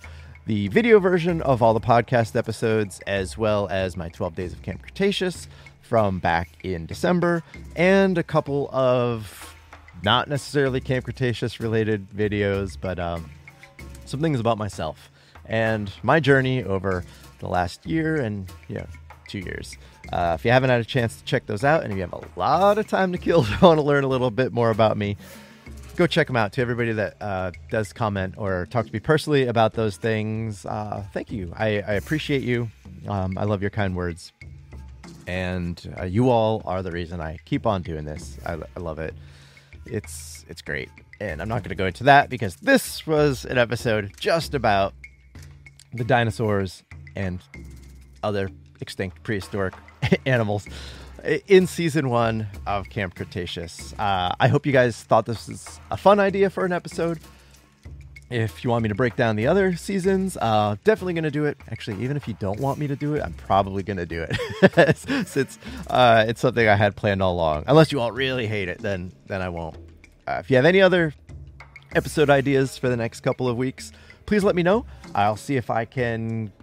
[0.45, 4.61] the video version of all the podcast episodes, as well as my 12 Days of
[4.61, 5.47] Camp Cretaceous
[5.79, 7.43] from back in December,
[7.77, 9.55] and a couple of
[10.03, 13.31] not necessarily Camp Cretaceous related videos, but um,
[14.03, 15.09] some things about myself
[15.45, 17.05] and my journey over
[17.39, 18.85] the last year and know
[19.29, 19.77] two years.
[20.11, 22.13] Uh, if you haven't had a chance to check those out, and if you have
[22.13, 25.15] a lot of time to kill want to learn a little bit more about me,
[25.95, 26.53] go check them out.
[26.53, 31.03] To everybody that uh, does comment or talk to me personally about those things, uh,
[31.13, 31.53] thank you.
[31.55, 32.69] I, I appreciate you.
[33.07, 34.33] Um, I love your kind words,
[35.27, 38.37] and uh, you all are the reason I keep on doing this.
[38.45, 39.13] I, I love it.
[39.85, 40.89] It's it's great,
[41.19, 44.93] and I'm not going to go into that because this was an episode just about
[45.93, 46.83] the dinosaurs
[47.15, 47.41] and
[48.23, 48.49] other
[48.81, 49.73] extinct prehistoric
[50.25, 50.67] animals
[51.47, 53.93] in season one of Camp Cretaceous.
[53.97, 57.19] Uh, I hope you guys thought this was a fun idea for an episode.
[58.29, 61.43] If you want me to break down the other seasons, uh, definitely going to do
[61.45, 61.57] it.
[61.69, 64.25] Actually, even if you don't want me to do it, I'm probably going to do
[64.25, 65.59] it since
[65.89, 67.65] uh, it's something I had planned all along.
[67.67, 69.75] Unless you all really hate it, then then I won't.
[70.27, 71.13] Uh, if you have any other
[71.93, 73.91] episode ideas for the next couple of weeks,
[74.25, 74.85] please let me know.
[75.13, 76.53] I'll see if I can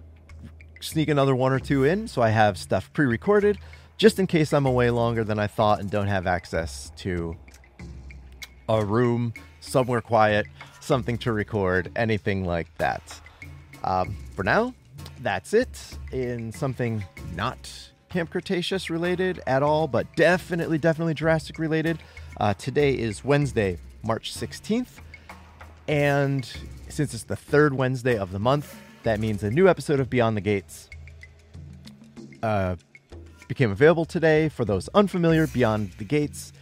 [0.81, 3.57] sneak another one or two in so I have stuff pre recorded
[3.97, 7.35] just in case I'm away longer than I thought and don't have access to
[8.69, 10.45] a room somewhere quiet,
[10.79, 13.19] something to record, anything like that.
[13.83, 14.73] Um, for now,
[15.21, 15.97] that's it.
[16.11, 17.03] In something
[17.35, 21.99] not Camp Cretaceous related at all, but definitely, definitely Jurassic related.
[22.37, 24.99] Uh, today is Wednesday, March 16th.
[25.87, 26.45] And
[26.87, 30.35] since it's the third Wednesday of the month, that means a new episode of Beyond
[30.37, 30.89] the Gates
[32.43, 32.75] uh,
[33.47, 34.49] became available today.
[34.49, 36.53] For those unfamiliar, Beyond the Gates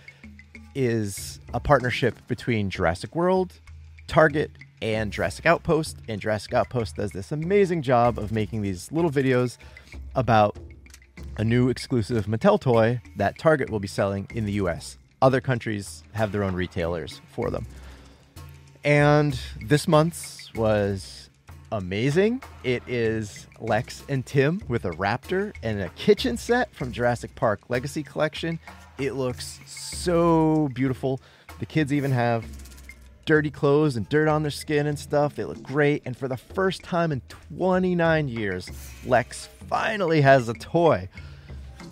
[0.76, 3.60] is a partnership between Jurassic World,
[4.08, 5.98] Target, and Jurassic Outpost.
[6.08, 9.58] And Jurassic Outpost does this amazing job of making these little videos
[10.16, 10.58] about
[11.38, 14.98] a new exclusive Mattel toy that Target will be selling in the US.
[15.22, 17.66] Other countries have their own retailers for them.
[18.84, 21.27] And this month's was
[21.72, 22.42] amazing.
[22.64, 27.62] It is Lex and Tim with a raptor and a kitchen set from Jurassic Park
[27.70, 28.60] Legacy Collection.
[28.98, 31.20] It looks so beautiful.
[31.60, 32.46] The kids even have
[33.26, 35.36] dirty clothes and dirt on their skin and stuff.
[35.36, 36.02] They look great.
[36.06, 37.22] And for the first time in
[37.58, 38.70] 29 years,
[39.06, 41.10] Lex finally has a toy.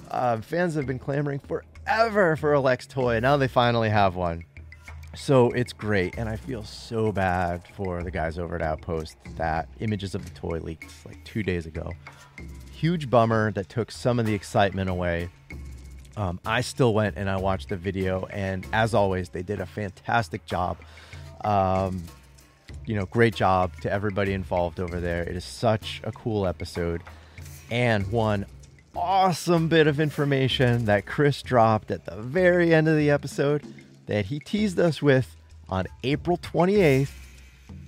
[0.09, 3.15] Uh, fans have been clamoring forever for a Lex toy.
[3.15, 4.45] and Now they finally have one.
[5.15, 9.69] So it's great, and I feel so bad for the guys over at Outpost that
[9.79, 11.93] images of the toy leaked like two days ago.
[12.71, 15.29] Huge bummer that took some of the excitement away.
[16.17, 19.65] Um, I still went and I watched the video, and as always, they did a
[19.65, 20.77] fantastic job.
[21.45, 22.03] Um,
[22.85, 25.23] you know, great job to everybody involved over there.
[25.23, 27.03] It is such a cool episode.
[27.71, 28.45] And one
[28.95, 33.63] awesome bit of information that Chris dropped at the very end of the episode
[34.05, 35.35] that he teased us with
[35.69, 37.11] on April 28th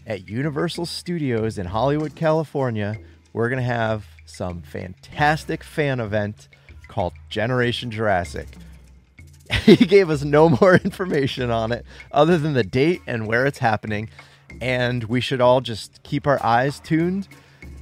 [0.05, 2.97] at Universal Studios in Hollywood, California.
[3.33, 6.47] We're going to have some fantastic fan event
[6.87, 8.47] called Generation Jurassic.
[9.63, 13.59] he gave us no more information on it other than the date and where it's
[13.59, 14.09] happening.
[14.61, 17.27] And we should all just keep our eyes tuned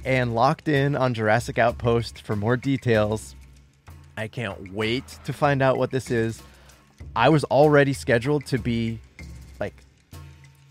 [0.04, 3.34] and locked in on Jurassic Outpost for more details.
[4.16, 6.42] I can't wait to find out what this is.
[7.14, 9.00] I was already scheduled to be
[9.58, 9.74] like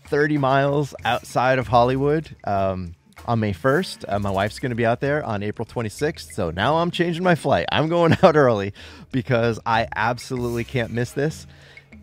[0.04, 2.94] 30 miles outside of Hollywood um,
[3.26, 4.04] on May 1st.
[4.08, 6.32] Uh, my wife's going to be out there on April 26th.
[6.32, 7.66] So now I'm changing my flight.
[7.72, 8.72] I'm going out early
[9.10, 11.46] because I absolutely can't miss this.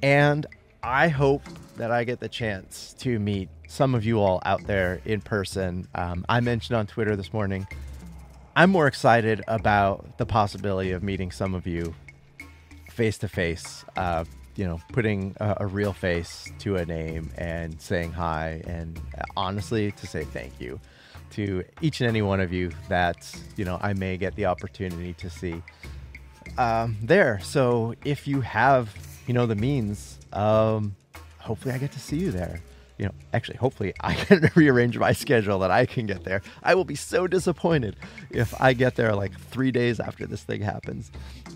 [0.01, 0.45] And
[0.83, 1.43] I hope
[1.77, 5.87] that I get the chance to meet some of you all out there in person.
[5.95, 7.65] Um, I mentioned on Twitter this morning,
[8.55, 11.95] I'm more excited about the possibility of meeting some of you
[12.93, 13.85] face to face,
[14.55, 19.01] you know, putting a, a, real face to a name and saying hi, and
[19.35, 20.79] honestly, to say thank you
[21.31, 25.13] to each and any one of you that, you know, I may get the opportunity
[25.13, 25.61] to see
[26.57, 27.39] um, there.
[27.41, 28.95] So if you have,
[29.27, 30.95] you know, the means, um,
[31.39, 32.59] hopefully I get to see you there.
[32.99, 36.43] You know, actually, hopefully I can rearrange my schedule that I can get there.
[36.61, 37.95] I will be so disappointed
[38.29, 41.11] if I get there like three days after this thing happens.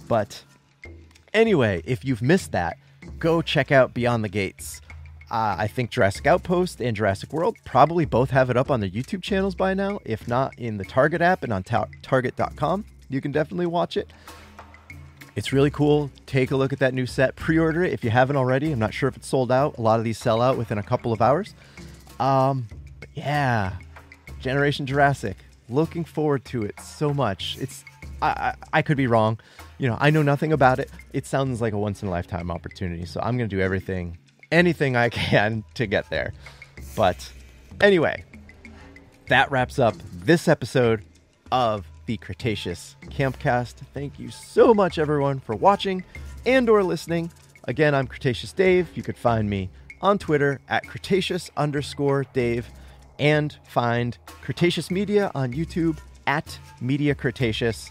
[0.07, 0.43] But
[1.37, 2.79] Anyway, if you've missed that,
[3.19, 4.81] go check out Beyond the Gates.
[5.29, 8.89] Uh, I think Jurassic Outpost and Jurassic World probably both have it up on their
[8.89, 9.99] YouTube channels by now.
[10.03, 14.11] If not, in the Target app and on ta- Target.com, you can definitely watch it.
[15.35, 16.09] It's really cool.
[16.25, 17.35] Take a look at that new set.
[17.35, 18.71] Pre order it if you haven't already.
[18.71, 19.77] I'm not sure if it's sold out.
[19.77, 21.53] A lot of these sell out within a couple of hours.
[22.19, 22.67] Um,
[23.13, 23.73] yeah,
[24.39, 25.37] Generation Jurassic.
[25.69, 27.59] Looking forward to it so much.
[27.59, 27.85] It's
[28.21, 29.39] I, I, could be wrong
[29.77, 30.89] you know, I know nothing about it.
[31.13, 33.05] It sounds like a once in a lifetime opportunity.
[33.05, 34.17] So I'm going to do everything,
[34.51, 36.33] anything I can to get there.
[36.95, 37.31] But
[37.81, 38.23] anyway,
[39.27, 41.03] that wraps up this episode
[41.51, 43.75] of the Cretaceous Campcast.
[43.93, 46.03] Thank you so much, everyone, for watching
[46.45, 47.31] and or listening.
[47.65, 48.89] Again, I'm Cretaceous Dave.
[48.95, 49.69] You could find me
[50.01, 52.67] on Twitter at Cretaceous underscore Dave
[53.19, 55.97] and find Cretaceous Media on YouTube
[56.27, 57.89] at Media Cretaceous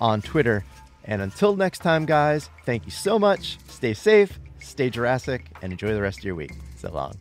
[0.00, 0.64] on Twitter
[1.06, 3.58] and until next time, guys, thank you so much.
[3.68, 6.52] Stay safe, stay Jurassic, and enjoy the rest of your week.
[6.76, 7.14] So long.